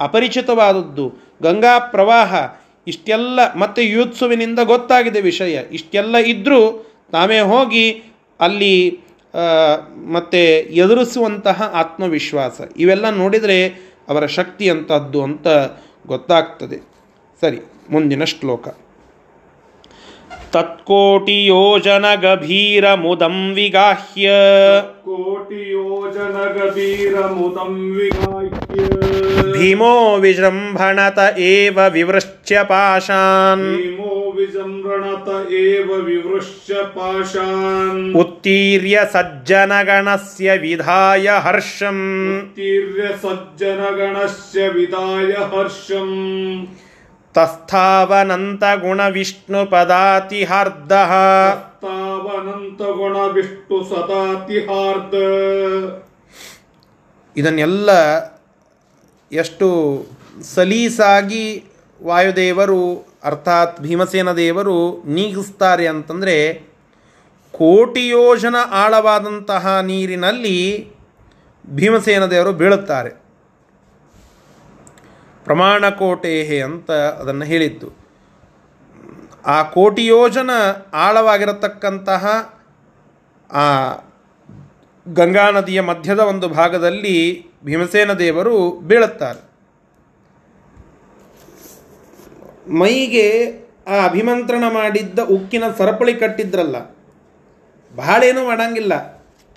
[0.00, 1.12] ಅಪರಿಚಿತವಾದದ್ದು.
[1.42, 2.34] ಗಂಗಾ ಪ್ರವಾಹ
[2.90, 5.54] ಇಷ್ಟೆಲ್ಲ ಮತ್ತೆ ಯೂತ್ಸುವಿನಿಂದ ಗೊತ್ತಾಗಿದೆ ವಿಷಯ.
[5.72, 6.60] ಇಷ್ಟೆಲ್ಲ ಇದ್ದರೂ
[7.12, 7.84] ತಾವೇ ಹೋಗಿ
[8.40, 8.74] ಅಲ್ಲಿ
[10.16, 10.42] ಮತ್ತೆ
[10.82, 12.60] ಎದುರಿಸುವಂತಹ ಆತ್ಮವಿಶ್ವಾಸ.
[12.76, 13.58] ಇವೆಲ್ಲ ನೋಡಿದರೆ
[14.08, 15.48] ಅವರ ಶಕ್ತಿ ಅಂತಹದ್ದು ಅಂತ
[16.06, 16.78] ಗೊತ್ತಾಗ್ತದೆ.
[17.40, 17.58] ಸರಿ,
[17.90, 18.68] ಮುಂದಿನ ಶ್ಲೋಕ.
[20.54, 24.28] तत्कोटियोजनगभीरमुदं विगाह्य
[25.08, 28.86] कोटियोजनगभीरमुदं विगाह्य
[29.52, 29.92] भीमो
[30.22, 31.18] विजृम्भणत
[31.48, 34.14] एव विवृश्य पाशान् भीमो
[35.60, 41.98] एव विवृश्य पाशान् उत्तीर्य सज्जनगणस्य विधाय हर्षं
[42.38, 43.04] उत्तीर्य
[44.76, 46.16] विधाय हर्षम्
[47.38, 55.14] ತಸ್ಥಾವನಂತ ಗುಣ ವಿಷ್ಣು ಪದಾತಿ ಪದಾತಿಹಾರ್ಧ ತಸ್ಥಾವನಂತ ಗುಣ ವಿಷ್ಣು ಸದಾತಿ ಹಾರ್ದ
[57.36, 57.90] ಇದನ್ನೆಲ್ಲ
[59.32, 59.68] ಎಷ್ಟು
[60.54, 61.64] ಸಲೀಸಾಗಿ
[62.04, 66.52] ವಾಯುದೇವರು ಅರ್ಥಾತ್ ಭೀಮಸೇನ ದೇವರು ನೀಗಿಸ್ತಾರೆ ಅಂತಂದರೆ
[67.52, 70.90] ಕೋಟಿ ಯೋಜನ ಆಳವಾದಂತಹ ನೀರಿನಲ್ಲಿ
[71.70, 73.27] ಭೀಮಸೇನ ದೇವರು ಬೀಳುತ್ತಾರೆ.
[75.48, 76.90] ಪ್ರಮಾಣಕೋಟೇಹೆ ಅಂತ
[77.20, 77.88] ಅದನ್ನು ಹೇಳಿದ್ದು
[79.46, 80.50] ಆ ಕೋಟಿ ಯೋಜನ
[81.04, 82.24] ಆಳವಾಗಿರತಕ್ಕಂತಹ
[83.50, 83.66] ಆ
[85.06, 87.14] ಗಂಗಾ ನದಿಯ ಮಧ್ಯದ ಒಂದು ಭಾಗದಲ್ಲಿ
[87.64, 88.56] ಭೀಮಸೇನ ದೇವರು
[88.88, 89.40] ಬೀಳುತ್ತಾರೆ.
[92.80, 93.28] ಮೈಗೆ
[93.88, 96.76] ಆ ಅಭಿಮಂತ್ರಣ ಮಾಡಿದ್ದ ಉಕ್ಕಿನ ಸರಪಳಿ ಕಟ್ಟಿದ್ರಲ್ಲ
[97.94, 98.94] ಬಹಳೇನೂ ಮಾಡಂಗಿಲ್ಲ.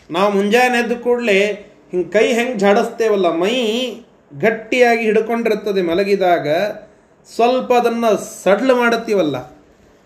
[0.10, 1.40] ನಾವು ಮುಂಜಾನೆ ಎದ್ದು ಕೂಡಲೇ
[1.92, 3.56] ಹಿಂಗೆ ಕೈ ಹೆಂಗೆ ಝಾಡಿಸ್ತೇವಲ್ಲ ಮೈ
[4.44, 6.48] ಗಟ್ಟಿಯಾಗಿ ಹಿಡ್ಕೊಂಡಿರ್ತದೆ ಮಲಗಿದಾಗ
[7.30, 8.10] ಸ್ವಲ್ಪ ಅದನ್ನು
[8.44, 9.38] ಸಡ್ಲು ಮಾಡುತ್ತೀವಲ್ಲ.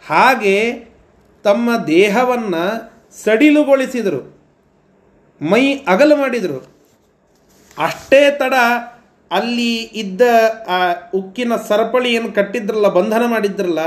[0.03, 0.55] ಹಾಗೆ
[1.45, 2.63] ತಮ್ಮ ದೇಹವನ್ನು
[3.23, 4.21] ಸಡಿಲುಗೊಳಿಸಿದರು,
[5.41, 5.63] ಮೈ
[5.93, 6.59] ಅಗಲು ಮಾಡಿದರು.
[7.77, 8.55] ಅಷ್ಟೇ ತಡ
[9.31, 9.71] ಅಲ್ಲಿ
[10.01, 10.21] ಇದ್ದ
[10.75, 10.79] ಆ
[11.19, 13.79] ಉಕ್ಕಿನ ಸರಪಳಿ ಏನು ಕಟ್ಟಿದ್ರಲ್ಲ, ಬಂಧನ ಮಾಡಿದ್ರಲ್ಲ,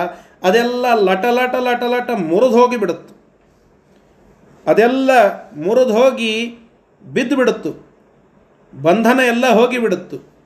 [0.46, 3.12] ಅದೆಲ್ಲ ಲಟ ಲಟ ಲಟ ಲಟ ಮುರಿದು ಹೋಗಿ ಬಿಡುತ್ತು
[4.66, 5.10] ಅದೆಲ್ಲ
[5.66, 6.32] ಮುರಿದು ಹೋಗಿ
[7.04, 7.70] ಬಿದ್ದು ಬಿಡುತ್ತು
[8.74, 10.38] ಬಂಧನ ಎಲ್ಲ ಹೋಗಿಬಿಡುತ್ತು.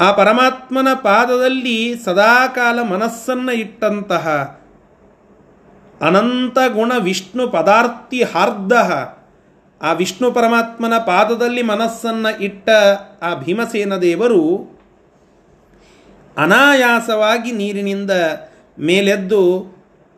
[0.00, 4.56] ಆ ಪರಮಾತ್ಮನ ಪಾದದಲ್ಲಿ ಸದಾಕಾಲ ಮನಸ್ಸನ್ನು ಇಟ್ಟಂತಹ
[6.00, 8.72] ಅನಂತ ಗುಣ ವಿಷ್ಣು ಪದಾರ್ಥಿ ಹಾರ್ದ
[9.82, 12.70] ಆ ವಿಷ್ಣು ಪರಮಾತ್ಮನ ಪಾದದಲ್ಲಿ ಮನಸ್ಸನ್ನು ಇಟ್ಟ
[13.22, 14.74] ಆ ಭೀಮಸೇನ ದೇವರು
[16.36, 18.10] ಅನಾಯಾಸವಾಗಿ ನೀರಿನಿಂದ
[18.78, 19.74] ಮೇಲೆದ್ದು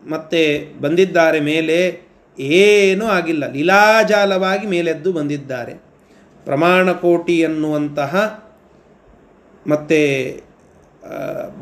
[0.09, 2.03] ಮತ್ತೆ ಬಂದಿದ್ದಾರೆ ಮೇಲೆ
[2.39, 3.53] ಏನೂ ಆಗಿಲ್ಲ.
[3.53, 5.92] ಲೀಲಾಜಾಲವಾಗಿ ಮೇಲೆದ್ದು ಬಂದಿದ್ದಾರೆ.
[6.45, 8.15] ಪ್ರಮಾಣಕೋಟಿ ಎನ್ನುವಂತಹ
[9.67, 10.01] ಮತ್ತು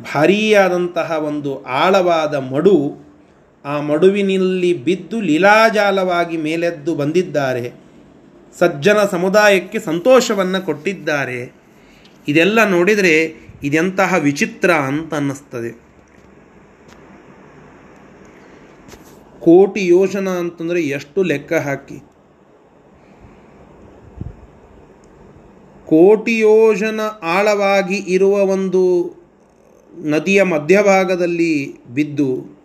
[0.03, 3.11] ಭಾರೀಯಾದಂತಹ ಒಂದು ಆಳವಾದ ಮಡು
[3.65, 7.73] ಆ ಮಡುವಿನಲ್ಲಿ ಬಿದ್ದು ಲೀಲಾಜಾಲವಾಗಿ ಮೇಲೆದ್ದು ಬಂದಿದ್ದಾರೆ.
[8.59, 11.53] ಸಜ್ಜನ ಸಮುದಾಯಕ್ಕೆ ಸಂತೋಷವನ್ನು ಕೊಟ್ಟಿದ್ದಾರೆ.
[12.29, 15.71] ಇದೆಲ್ಲ ನೋಡಿದರೆ ಇದೆಂತಹ ವಿಚಿತ್ರ ಅಂತ ಅನ್ನಿಸ್ತದೆ.
[19.41, 22.10] ಕೋಟಿ ಯೋಜನಾ ಅಂತಂದರೆ ಎಷ್ಟು ಲೆಕ್ಕ ಹಾಕಿ.
[25.91, 29.15] ಕೋಟಿ ಯೋಜನ ಆಳವಾಗಿ ಇರುವ ಒಂದು
[29.99, 32.61] ನದಿಯ ಮಧ್ಯಭಾಗದಲ್ಲಿ ಬಿದ್ದು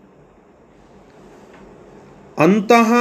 [2.37, 2.93] ಅಂತಹ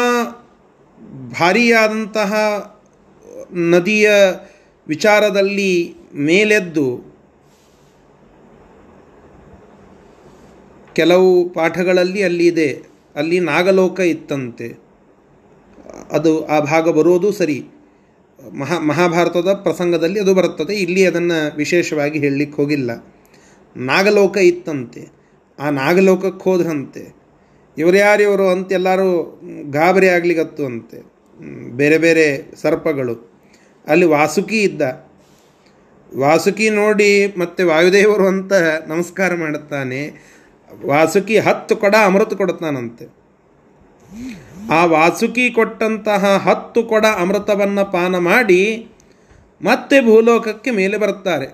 [1.41, 2.35] ಭಾರಿಯಾದಂತಹ
[3.53, 4.11] ನದಿಯ
[4.89, 7.15] ವಿಚಾರದಲ್ಲಿ ಮೇಲೆದ್ದು
[10.93, 12.83] ಕೆಲವು ಪಾಠಗಳಲ್ಲಿ ಅಲ್ಲಿ ಇದೆ.
[13.17, 14.79] ಅಲ್ಲಿ ನಾಗಲೋಕ ಇತ್ತಂತೆ.
[16.13, 17.67] ಅದು ಆ ಭಾಗ ಬರೋದು ಸರಿ.
[18.53, 20.75] ಮಹಾ ಮಹಾಭಾರತದ ಪ್ರಸಂಗದಲ್ಲಿ ಅದು ಬರುತ್ತದೆ.
[20.75, 23.07] ಇಲ್ಲಿ ಅದನ್ನು ವಿಶೇಷವಾಗಿ ಹೇಳಲಿಕ್ಕೆ ಹೋಗಿಲ್ಲ.
[23.77, 25.09] ನಾಗಲೋಕ ಇತ್ತಂತೆ.
[25.59, 27.15] ಆ ನಾಗಲೋಕಕ್ಕೆ ಹೋದ್ರಂತೆ.
[27.79, 29.41] ಇವರು ಯಾರಿವರು ಅಂತ ಎಲ್ಲರೂ
[29.71, 31.15] ಗಾಬರಿ ಆಗ್ಲಿಗತ್ತು ಅಂತೆ
[31.77, 33.33] ಬೇರೆ ಬೇರೆ ಸರ್ಪಗಳು.
[33.89, 34.83] ಅಲ್ಲಿ ವಾಸುಕಿ ಇದ್ದ.
[36.17, 38.53] ವಾಸುಕಿ ನೋಡಿ ಮತ್ತೆ ವಾಯುದೇವರು ಅಂತ
[38.87, 40.11] ನಮಸ್ಕಾರ ಮಾಡುತ್ತಾನೆ.
[40.87, 43.05] ವಾಸುಕಿ ಹತ್ತು ಕೊಡ ಅಮೃತ ಕೊಡುತ್ತಾನಂತೆ.
[44.73, 48.91] ಆ ವಾಸುಕಿ ಕೊಟ್ಟಂತಹ ಹತ್ತು ಕೊಡ ಅಮೃತವನ್ನು ಪಾನ ಮಾಡಿ
[49.63, 51.49] ಮತ್ತೆ ಭೂಲೋಕಕ್ಕೆ ಮೇಲೆ ಬರುತ್ತಾರೆ.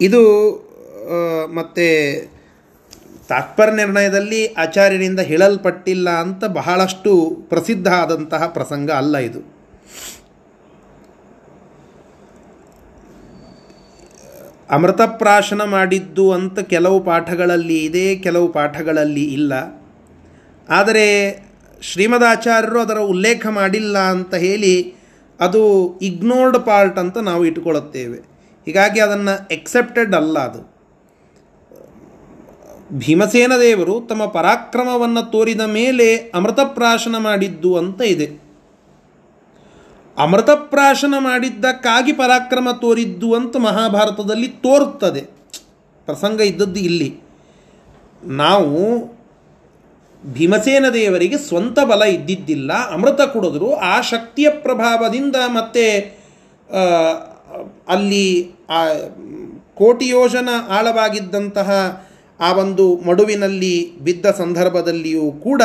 [0.00, 0.22] ಇದು
[1.54, 1.88] ಮತ್ತೆ
[3.28, 9.57] ತಾತ್ಪರ್ಯ ನಿರ್ಣಯದಲ್ಲಿ ಆಚಾರ್ಯರಿಂದ ಹೇಳಲ್ಪಟ್ಟಿಲ್ಲ ಅಂತ ಬಹಳಷ್ಟು ಪ್ರಸಿದ್ಧ ಆದಂತಹ ಪ್ರಸಂಗ ಅಲ್ಲ ಇದು.
[14.70, 19.52] ಅಮೃತಪ್ರಾಶನ ಮಾಡಿದ್ದು ಅಂತ ಕೆಲವು ಪಾಠಗಳಲ್ಲಿ ಇದೆ, ಕೆಲವು ಪಾಠಗಳಲ್ಲಿ ಇಲ್ಲ.
[20.68, 21.06] ಆದರೆ
[21.82, 24.94] ಶ್ರೀಮದಾಚಾರ್ಯರು ಅದರ ಉಲ್ಲೇಖ ಮಾಡಿಲ್ಲ ಅಂತ ಹೇಳಿ
[25.40, 25.62] ಅದು
[26.02, 28.18] ಇಗ್ನೋರ್ಡ್ ಪಾರ್ಟ್ ಅಂತ ನಾವು ಇಟ್ಕೊಳ್ಳುತ್ತೇವೆ
[28.66, 30.78] ಹೀಗಾಗಿ ಅದನ್ನು ಎಕ್ಸೆಪ್ಟೆಡ್ ಅಲ್ಲ ಅದು.
[32.92, 38.47] ಭೀಮಸೇನ ದೇವರು ತಮ್ಮ ಪರಾಕ್ರಮವನ್ನು ತೋರಿದ ಮೇಲೆ ಅಮೃತಪ್ರಾಶನ ಮಾಡಿದ್ದು ಅಂತ ಇದೆ.
[40.18, 45.22] ಅಮೃತಪ್ರಾಶನ ಮಾಡಿದ್ದಕ್ಕಾಗಿ ಪರಾಕ್ರಮ ತೋರಿದ್ದು ಅಂತ ಮಹಾಭಾರತದಲ್ಲಿ ತೋರುತ್ತದೆ.
[46.08, 47.10] ಪ್ರಸಂಗ ಇದ್ದದ್ದು ಇಲ್ಲಿ.
[48.22, 48.80] ನಾವು
[50.32, 55.84] ಭೀಮಸೇನ ದೇವರಿಗೆ ಸ್ವಂತ ಬಲ ಇದ್ದಿದ್ದಿಲ್ಲ, ಅಮೃತ ಕುಡಿದ್ರು, ಆ ಶಕ್ತಿಯ ಪ್ರಭಾವದಿಂದ ಮತ್ತೆ
[57.88, 58.26] ಅಲ್ಲಿ
[58.70, 58.80] ಆ
[59.74, 61.70] ಕೋಟಿ ಯೋಜನ ಆಳವಾಗಿದ್ದಂತಹ
[62.40, 65.62] ಆ ಒಂದು ಮಡುವಿನಲ್ಲಿ ಬಿದ್ದ ಸಂದರ್ಭದಲ್ಲಿಯೂ ಕೂಡ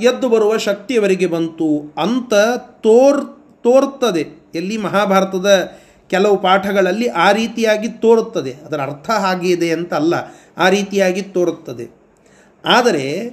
[0.00, 3.24] ಎದ್ದು ಬರುವ ಶಕ್ತಿ ಅವರಿಗೆ ಬಂತು ಅಂತ ತೋರ್,
[3.62, 4.26] ತೋರ್ತದೆ.
[4.54, 5.70] ಎಲ್ಲಿ ಮಹಾಭಾರತದ
[6.10, 8.54] ಕೆಲವು ಪಾಠಗಳಲ್ಲಿ ಆ ರೀತಿಯಾಗಿ ತೋರುತ್ತದೆ.
[8.66, 10.14] ಅದರ ಅರ್ಥ ಹಾಗಿದೆ ಅಂತ ಅಲ್ಲ.
[10.58, 11.98] ಆ ರೀತಿಯಾಗಿ ತೋರುತ್ತದೆ.
[12.64, 13.30] ಆದರೆ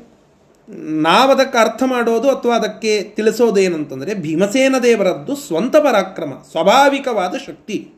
[0.85, 7.91] ನಾವದಕ್ಕೆ ಅರ್ಥ ಮಾಡೋದು ಅಥವಾ ಅದಕ್ಕೆ ತಿಳಿಸೋದು ಏನಂತಂದರೆ, ಭೀಮಸೇನ ದೇವರದ್ದು ಸ್ವಂತ ಪರಾಕ್ರಮ, ಸ್ವಾಭಾವಿಕವಾದ ಶಕ್ತಿ.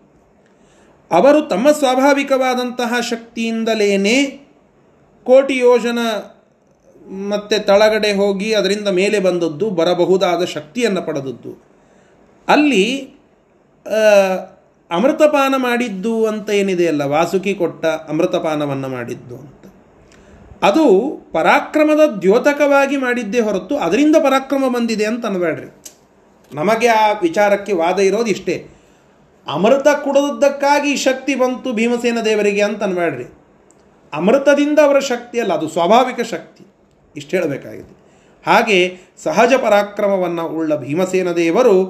[1.12, 4.26] ಅವರು ತಮ್ಮ ಸ್ವಾಭಾವಿಕವಾದಂತಹ ಶಕ್ತಿಯಿಂದಲೇ
[5.24, 6.00] ಕೋಟಿ ಯೋಜನ
[7.32, 11.52] ಮತ್ತೆ ತಳಗಡೆ ಹೋಗಿ ಅದರಿಂದ ಮೇಲೆ ಬಂದದ್ದು, ಬರಬಹುದಾದ ಶಕ್ತಿಯನ್ನು ಪಡೆದದ್ದು.
[12.48, 12.86] ಅಲ್ಲಿ
[14.92, 19.54] ಅಮೃತಪಾನ ಮಾಡಿದ್ದು ಅಂತ ಏನಿದೆ ಅಲ್ಲ, ವಾಸುಕಿ ಕೊಟ್ಟ ಅಮೃತಪಾನವನ್ನು ಮಾಡಿದ್ದು ಅಂತ.
[20.64, 20.86] ಅದು
[21.34, 25.70] ಪರಾಕ್ರಮದ ದ್ಯೋತಕವಾಗಿ ಮಾಡಿದ್ದೇ ಹೊರತು ಅದರಿಂದ ಪರಾಕ್ರಮ ಬಂದಿದೆ ಅಂತ ಅನ್ಬೇಡ್ರಿ
[26.52, 28.56] ನಮಗೆ ಆ ವಿಚಾರಕ್ಕೆ ವಾದ ಇರೋದು ಇಷ್ಟೇ.
[29.48, 33.28] ಅಮೃತ ಕುಡಿದದ್ದಕ್ಕಾಗಿ ಶಕ್ತಿ ಬಂತು ಭೀಮಸೇನ ದೇವರಿಗೆ ಅಂತ ಅನ್ಬೇಡ್ರಿ
[34.14, 36.64] ಅಮೃತದಿಂದ ಅವರ ಶಕ್ತಿ ಅಲ್ಲ, ಅದು ಸ್ವಾಭಾವಿಕ ಶಕ್ತಿ.
[37.16, 37.98] ಇಷ್ಟು ಹೇಳಬೇಕಾಗಿದೆ.
[38.48, 41.86] ಹಾಗೆ ಸಹಜ ಪರಾಕ್ರಮವನ್ನು ಉಳ್ಳ ಭೀಮಸೇನ ದೇವರು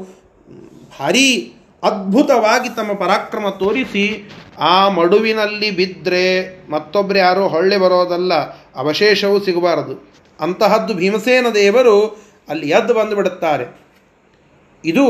[1.00, 1.54] ಭಾರೀ
[1.84, 6.26] ಅದ್ಭುತವಾಗಿ ತಮ್ಮ ಪರಾಕ್ರಮ ತೋರಿಸಿ, ಆ ಮಡುವಿನಲ್ಲಿ ಬಿದ್ದರೆ
[6.70, 8.34] ಮತ್ತೊಬ್ಬರು ಯಾರೋ ಹೊಳ್ಳೆ ಬರೋದಲ್ಲ,
[8.76, 10.12] ಅವಶೇಷವೂ ಸಿಗಬಾರದು.
[10.42, 13.66] ಅಂತಹದ್ದು ಭೀಮಸೇನ ದೇವರು ಅಲ್ಲಿ ಎದ್ದು ಬಂದುಬಿಡುತ್ತಾರೆ
[14.86, 15.06] ಇದು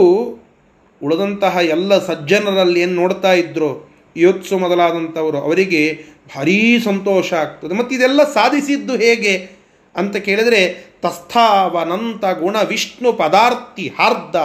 [1.04, 5.94] ಉಳಿದಂತಹ ಎಲ್ಲ ಸಜ್ಜನರಲ್ಲಿ ಏನು ನೋಡ್ತಾ ಇದ್ರು ಯೋತ್ಸು ಮೊದಲಾದಂಥವರು ಅವರಿಗೆ
[6.36, 7.76] ಭಾರೀ ಸಂತೋಷ ಆಗ್ತದೆ.
[7.76, 9.57] ಮತ್ತು ಇದೆಲ್ಲ ಸಾಧಿಸಿದ್ದು ಹೇಗೆ?
[9.98, 14.36] ಅಂತ ಕೇಳಿದರೆ, ತಸ್ಥಾವನಂತ ಗುಣ ವಿಷ್ಣು ಪದಾರ್ಥಿ ಹಾರ್ದ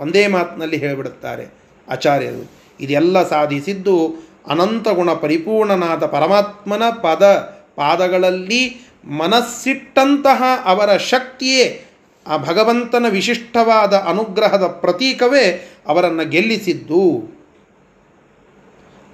[0.00, 1.46] ಒಂದೇ ಮಾತಿನಲ್ಲಿ ಹೇಳಿಬಿಡುತ್ತಾರೆ
[1.88, 2.50] ಆಚಾರ್ಯರು.
[2.80, 4.14] ಇದೆಲ್ಲ ಸಾಧಿಸಿದ್ದು
[4.46, 7.24] ಅನಂತ ಗುಣ ಪರಿಪೂರ್ಣನಾದ ಪರಮಾತ್ಮನ ಪದ
[7.76, 11.84] ಪಾದಗಳಲ್ಲಿ ಮನಸ್ಸಿಟ್ಟಂತಹ ಅವರ ಶಕ್ತಿಯೇ
[12.26, 17.32] ಆ ಭಗವಂತನ ವಿಶಿಷ್ಟವಾದ ಅನುಗ್ರಹದ ಪ್ರತೀಕವೇ ಅವರನ್ನು ಗೆಲ್ಲಿಸಿದ್ದು.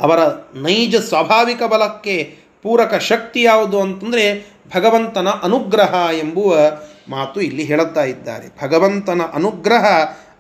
[0.01, 0.19] ಅವರ
[0.55, 6.59] ನೈಜ ಸ್ವಾಭಾವಿಕ ಬಲಕ್ಕೆ ಪೂರಕ ಶಕ್ತಿ ಯಾವುದು ಅಂತಂದರೆ ಭಗವಂತನ ಅನುಗ್ರಹ ಎಂಬುವ
[7.09, 8.49] ಮಾತು ಇಲ್ಲಿ ಹೇಳುತ್ತಾ ಇದ್ದಾರೆ.
[8.63, 9.85] ಭಗವಂತನ ಅನುಗ್ರಹ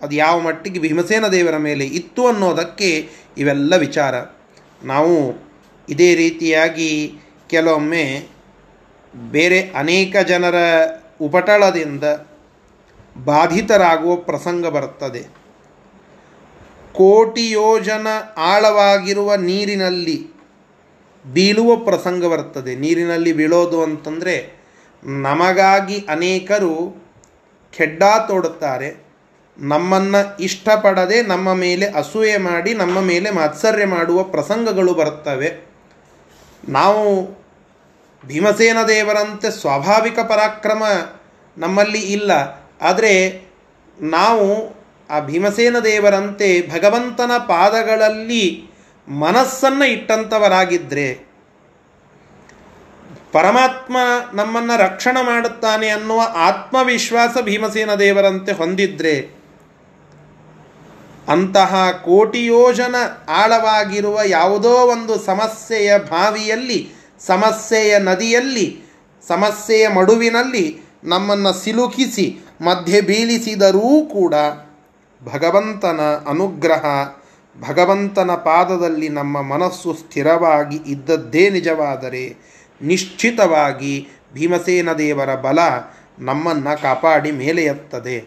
[0.02, 3.08] ಅದು ಯಾವ ಮಟ್ಟಿಗೆ ಭೀಮಸೇನ ದೇವರ ಮೇಲೆ ಇತ್ತು ಅನ್ನೋದಕ್ಕೆ
[3.38, 4.14] ಇವೆಲ್ಲ ವಿಚಾರ.
[4.84, 5.14] ನಾವು
[5.88, 7.14] ಇದೇ ರೀತಿಯಾಗಿ
[7.50, 8.28] ಕೆಲವೊಮ್ಮೆ
[9.14, 10.54] ಬೇರೆ ಅನೇಕ ಜನರ
[11.20, 12.04] ಉಪಟಳದಿಂದ
[13.24, 15.20] ಬಾಧಿತರಾಗುವ ಪ್ರಸಂಗ ಬರುತ್ತದೆ.
[16.92, 18.06] ಕೋಟಿ ಯೋಜನ
[18.36, 20.37] ಆಳವಾಗಿರುವ ನೀರಿನಲ್ಲಿ
[21.26, 22.74] ಬೀಳುವ ಪ್ರಸಂಗ ಬರ್ತದೆ.
[22.74, 24.58] ನೀರಿನಲ್ಲಿ ಬೀಳೋದು ಅಂತಂದರೆ
[25.04, 27.04] ನಮಗಾಗಿ ಅನೇಕರು
[28.28, 29.08] ತೋಡುತ್ತಾರೆ.
[29.58, 35.68] ನಮ್ಮನ್ನು ಇಷ್ಟಪಡದೆ ನಮ್ಮ ಮೇಲೆ ಅಸೂಯೆ ಮಾಡಿ, ನಮ್ಮ ಮೇಲೆ ಮಾತ್ಸರ್ಯ ಮಾಡುವ ಪ್ರಸಂಗಗಳು ಬರುತ್ತವೆ
[36.68, 37.26] ನಾವು
[38.26, 40.82] ಭೀಮಸೇನ ದೇವರಂತೆ ಸ್ವಾಭಾವಿಕ ಪರಾಕ್ರಮ
[41.58, 42.32] ನಮ್ಮಲ್ಲಿ ಇಲ್ಲ.
[42.80, 43.42] ಆದರೆ
[44.00, 44.78] ನಾವು
[45.10, 48.67] ಆ ಭೀಮಸೇನ ದೇವರಂತೆ ಭಗವಂತನ ಪಾದಗಳಲ್ಲಿ
[49.08, 51.28] ಮನಸ್ಸನ್ನು ಇಟ್ಟಂಥವರಾಗಿದ್ದರೆ
[53.32, 53.96] ಪರಮಾತ್ಮ
[54.34, 59.38] ನಮ್ಮನ್ನು ರಕ್ಷಣೆ ಮಾಡುತ್ತಾನೆ ಅನ್ನುವ ಆತ್ಮವಿಶ್ವಾಸ ಭೀಮಸೇನ ದೇವರಂತೆ ಹೊಂದಿದ್ರೆ
[61.28, 62.94] ಅಂತಹ ಕೋಟಿ ಯೋಜನ
[63.28, 66.92] ಆಳವಾಗಿರುವ ಯಾವುದೋ ಒಂದು ಸಮಸ್ಯೆಯ ಬಾವಿಯಲ್ಲಿ,
[67.26, 68.82] ಸಮಸ್ಯೆಯ ನದಿಯಲ್ಲಿ,
[69.28, 74.34] ಸಮಸ್ಯೆಯ ಮಡುವಿನಲ್ಲಿ ನಮ್ಮನ್ನು ಸಿಲುಕಿಸಿ, ಮಧ್ಯೆ ಬೀಳಿಸಿದರೂ ಕೂಡ
[75.32, 76.84] ಭಗವಂತನ ಅನುಗ್ರಹ
[77.60, 82.36] ಭಗವಂತನ ಪಾದದಲ್ಲಿ ನಮ್ಮ ಮನಸ್ಸು ಸ್ಥಿರವಾಗಿ ಇದ್ದದ್ದೇ ನಿಜವಾದರೆ
[82.82, 85.58] ನಿಶ್ಚಿತವಾಗಿ ಭೀಮಸೇನ ದೇವರ ಬಲ
[86.18, 88.24] ನಮ್ಮನ್ನು ಕಾಪಾಡಿ ಮೇಲೆ ಎತ್ತದೆ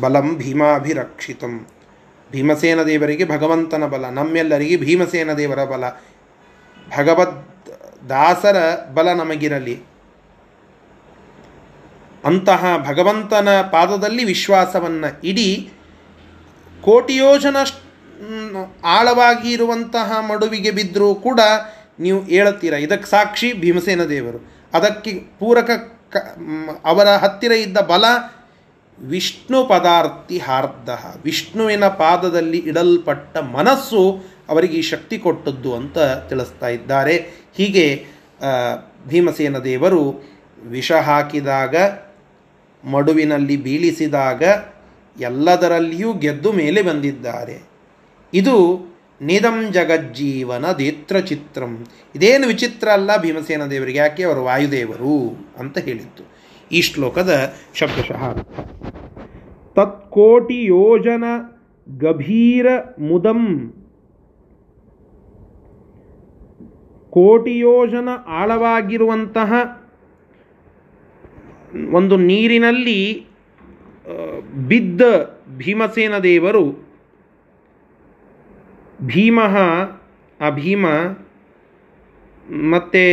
[0.00, 1.66] ಬಲಂ ಭೀಮಾಭಿರಕ್ಷಿತಂ.
[2.32, 5.88] ಭೀಮಸೇನ ದೇವರಿಗೆ ಭಗವಂತನ ಬಲ, ನಮ್ಮೆಲ್ಲರಿಗೆ ಭೀಮಸೇನ ದೇವರ ಬಲ.
[6.98, 7.46] ಭಗವದ್
[8.08, 9.82] ದಾಸರ ಬಲ ನಮಗಿರಲಿ.
[12.24, 15.72] ಅಂತಹ ಭಗವಂತನ ಪಾದದಲ್ಲಿ ವಿಶ್ವಾಸವನ್ನು ಇಡೀ
[16.84, 17.56] ಕೋಟಿಯೋಜನ
[18.84, 21.40] ಆಳವಾಗಿ ಇರುವಂತಹ ಮಡುವಿಗೆ ಬಿದ್ದರೂ ಕೂಡ
[21.98, 24.38] ನೀವು ಹೇಳುತ್ತೀರ ಇದಕ್ಕೆ ಸಾಕ್ಷಿ ಭೀಮಸೇನ ದೇವರು.
[24.74, 25.70] ಅದಕ್ಕೆ ಪೂರಕ
[26.12, 26.16] ಕ
[26.84, 28.04] ಅವರ ಹತ್ತಿರ ಇದ್ದ ಬಲ
[28.98, 30.88] ವಿಷ್ಣು ಪದಾರ್ಥಿ ಹಾರ್ದ
[31.24, 34.02] ವಿಷ್ಣುವಿನ ಪಾದದಲ್ಲಿ ಇಡಲ್ಪಟ್ಟ ಮನಸ್ಸು
[34.48, 37.16] ಅವರಿಗೆ ಈ ಶಕ್ತಿ ಕೊಟ್ಟದ್ದು ಅಂತ ತಿಳಿಸ್ತಾ ಇದ್ದಾರೆ.
[37.56, 37.86] ಹೀಗೆ
[39.08, 40.02] ಭೀಮಸೇನ ದೇವರು
[40.70, 41.76] ವಿಷ ಹಾಕಿದಾಗ,
[42.84, 44.42] ಮಡುವಿನಲ್ಲಿ ಬೀಳಿಸಿದಾಗ
[45.20, 47.62] ಎಲ್ಲದರಲ್ಲಿಯೂ ಗೆದ್ದು ಮೇಲೆ ಬಂದಿದ್ದಾರೆ.
[48.34, 48.56] ಇದು
[49.20, 51.86] ನಿದಂ ಜಗಜ್ಜೀವನ ದೇತ್ರ ಚಿತ್ರಂ.
[52.14, 54.22] ಇದೇನು ವಿಚಿತ್ರ ಅಲ್ಲ ಭೀಮಸೇನ ದೇವರಿಗೆ, ಯಾಕೆ?
[54.22, 56.24] ಅವರು ವಾಯುದೇವರು ಅಂತ ಹೇಳಿತ್ತು
[56.72, 58.32] ಈ ಶ್ಲೋಕದ ಶಬ್ದಶಃ
[59.74, 61.24] ತತ್ಕೋಟಿ ಯೋಜನ
[61.98, 62.66] ಗಭೀರ
[62.98, 63.72] ಮುದಂ.
[67.10, 69.52] ಕೋಟಿ ಯೋಜನ ಆಳವಾಗಿರುವಂತಹ
[71.94, 73.26] ಒಂದು ನೀರಿನಲ್ಲಿ
[74.68, 75.02] ಬಿದ್ದ
[75.56, 76.64] ಭೀಮಸೇನ ದೇವರು
[79.06, 79.40] ಭೀಮ
[80.40, 80.86] ಆ ಭೀಮ
[82.70, 83.04] ಮತ್ತು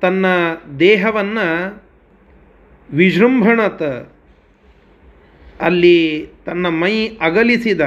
[0.00, 0.26] ತನ್ನ
[0.80, 1.46] ದೇಹವನ್ನು
[2.90, 3.82] ವಿಜೃಂಭಣತ
[5.60, 5.98] ಅಲ್ಲಿ
[6.44, 7.80] ತನ್ನ ಮೈ ಅಗಲಿಸಿದ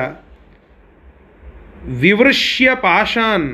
[2.00, 3.50] ವಿವೃಶ್ಯ ಪಾಶಾನ್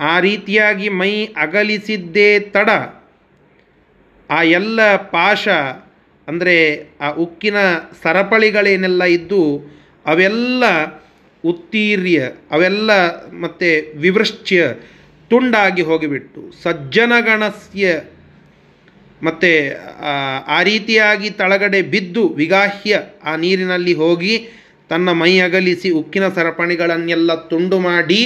[0.00, 2.70] ಆ ರೀತಿಯಾಗಿ ಮೈ ಅಗಲಿಸಿದ್ದೇ ತಡ
[4.30, 5.44] ಆ ಎಲ್ಲ ಪಾಶ
[6.28, 6.56] ಅಂದರೆ
[7.06, 7.58] ಆ ಉಕ್ಕಿನ
[8.02, 9.42] ಸರಪಳಿಗಳೇನೆಲ್ಲ ಇದ್ದು
[10.06, 10.64] ಅವೆಲ್ಲ
[11.44, 12.18] ಉತ್ತೀರ್ಯ,
[12.50, 12.90] ಅವೆಲ್ಲ
[13.42, 13.68] ಮತ್ತು
[14.04, 14.66] ವಿವೃಶ್ಚ್ಯ
[15.30, 17.84] ತುಂಡಾಗಿ ಹೋಗಿಬಿಟ್ಟು ಸಜ್ಜನಗಣಸ್ಯ
[19.22, 19.50] ಮತ್ತು
[20.56, 22.94] ಆ ರೀತಿಯಾಗಿ ತಳಗಡೆ ಬಿದ್ದು ವಿಗಾಹ್ಯ
[23.24, 24.34] ಆ ನೀರಿನಲ್ಲಿ ಹೋಗಿ
[24.90, 28.22] ತನ್ನ ಮೈ ಅಗಲಿಸಿ ಉಕ್ಕಿನ ಸರಪಣಿಗಳನ್ನೆಲ್ಲ ತುಂಡು ಮಾಡಿ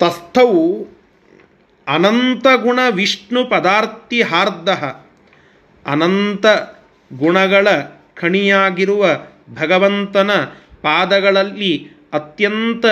[0.00, 0.64] ತಸ್ಥವು
[1.86, 4.68] ಅನಂತಗುಣ ವಿಷ್ಣು ಪದಾರ್ಥಿ ಹಾರ್ದ.
[5.86, 6.46] ಅನಂತ
[7.18, 7.68] ಗುಣಗಳ
[8.14, 9.06] ಖಣಿಯಾಗಿರುವ
[9.54, 10.30] ಭಗವಂತನ
[10.82, 12.84] ಪಾದಗಳಲ್ಲಿ ಅತ್ಯಂತ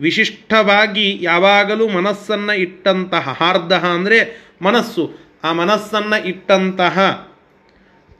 [0.00, 4.18] ವಿಶಿಷ್ಟವಾಗಿ ಯಾವಾಗಲೂ ಮನಸ್ಸನ್ನು ಇಟ್ಟಂತಹ, ಹಾರ್ದಹ ಅಂದರೆ
[4.62, 5.12] ಮನಸ್ಸು.
[5.44, 7.28] ಆ ಮನಸ್ಸನ್ನು ಇಟ್ಟಂತಹ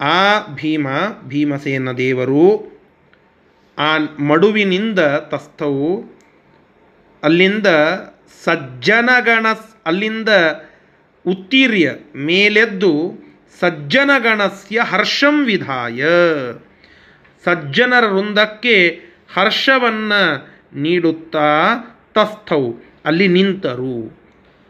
[0.00, 0.88] ಆ ಭೀಮ,
[1.22, 2.74] ಭೀಮಸೇನ ದೇವರು
[3.78, 6.20] ಆ ಮಡುವಿನಿಂದ ತಸ್ಥವು
[7.22, 7.66] ಅಲ್ಲಿಂದ
[8.44, 9.46] ಸಜ್ಜನಗಣ,
[9.86, 10.28] ಅಲ್ಲಿಂದ
[11.26, 13.23] ಉತ್ತೀರ್ಯ ಮೇಲೆದ್ದು
[13.60, 16.04] ಸಜ್ಜನಗಣಸ್ಯ ಹರ್ಷಂ ವಿಧಾಯ.
[17.44, 19.00] ಸಜ್ಜನರ ವೃಂದಕ್ಕೆ
[19.34, 20.22] ಹರ್ಷವನ್ನು
[20.80, 21.50] ನೀಡುತ್ತಾ
[22.14, 23.96] ತಸ್ಥವು ಅಲ್ಲಿ ನಿಂತರು.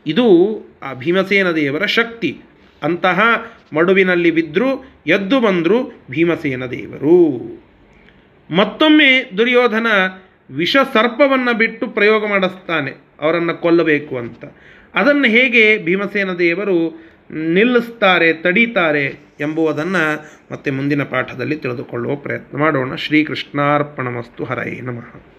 [0.07, 0.27] ಇದು
[0.83, 2.41] ಆ ಭೀಮಸೇನ ದೇವರ ಶಕ್ತಿ.
[2.83, 3.21] ಅಂತಹ
[3.73, 4.71] ಮಡುವಿನಲ್ಲಿ ಬಿದ್ದರು
[5.07, 5.79] ಎದ್ದು ಬಂದರು
[6.11, 7.19] ಭೀಮಸೇನ ದೇವರು.
[8.51, 9.87] ಮತ್ತೊಮ್ಮೆ ದುರ್ಯೋಧನ
[10.51, 14.45] ವಿಷ ಸರ್ಪವನ್ನು ಬಿಟ್ಟು ಪ್ರಯೋಗ ಮಾಡಿಸ್ತಾನೆ, ಅವರನ್ನು ಕೊಲ್ಲಬೇಕು ಅಂತ.
[14.95, 16.79] ಅದನ್ನು ಹೇಗೆ ಭೀಮಸೇನ ದೇವರು
[17.31, 22.95] ನಿಲ್ಲಿಸ್ತಾರೆ ತಡೀತಾರೆ ಎಂಬುವುದನ್ನು ಮತ್ತೆ ಮುಂದಿನ ಪಾಠದಲ್ಲಿ ತಿಳಿದುಕೊಳ್ಳುವ ಪ್ರಯತ್ನ ಮಾಡೋಣ.
[22.95, 25.34] ಶ್ರೀಕೃಷ್ಣಾರ್ಪಣಮಸ್ತು ಹರೈ ನಮಃ.